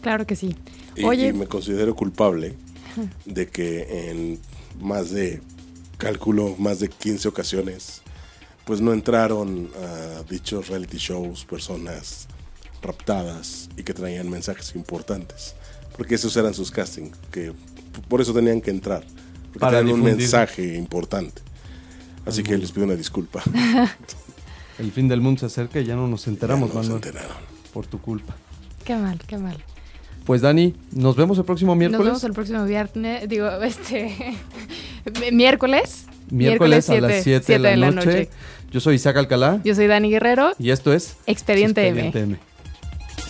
[0.00, 0.56] Claro que sí.
[0.96, 2.56] Y, Oye, y me considero culpable
[3.26, 4.40] de que en
[4.80, 5.40] más de,
[5.98, 8.02] cálculo, más de 15 ocasiones,
[8.64, 12.28] pues no entraron a dichos reality shows personas
[12.82, 15.54] raptadas y que traían mensajes importantes.
[15.96, 17.52] Porque esos eran sus castings, que
[18.08, 19.04] por eso tenían que entrar.
[19.46, 21.42] Porque Para tenían un mensaje importante.
[22.24, 23.42] Así que les pido una disculpa.
[24.78, 27.06] El fin del mundo se acerca y ya no nos enteramos, Ya no se Manuel,
[27.08, 27.36] enteraron.
[27.72, 28.34] por tu culpa.
[28.84, 29.62] qué mal, qué mal.
[30.24, 32.06] Pues Dani, nos vemos el próximo Nos miércoles.
[32.06, 34.36] vemos el próximo viernes, digo, este,
[35.20, 35.30] mi-
[36.30, 36.88] miércoles.
[36.88, 38.28] Miércoles a las siete- 7 de la, noche.
[38.70, 42.06] Yo soy Isaac Alcalá Yo soy Dani Guerrero, y esto es Expediente, M.
[42.06, 42.51] Expediente M.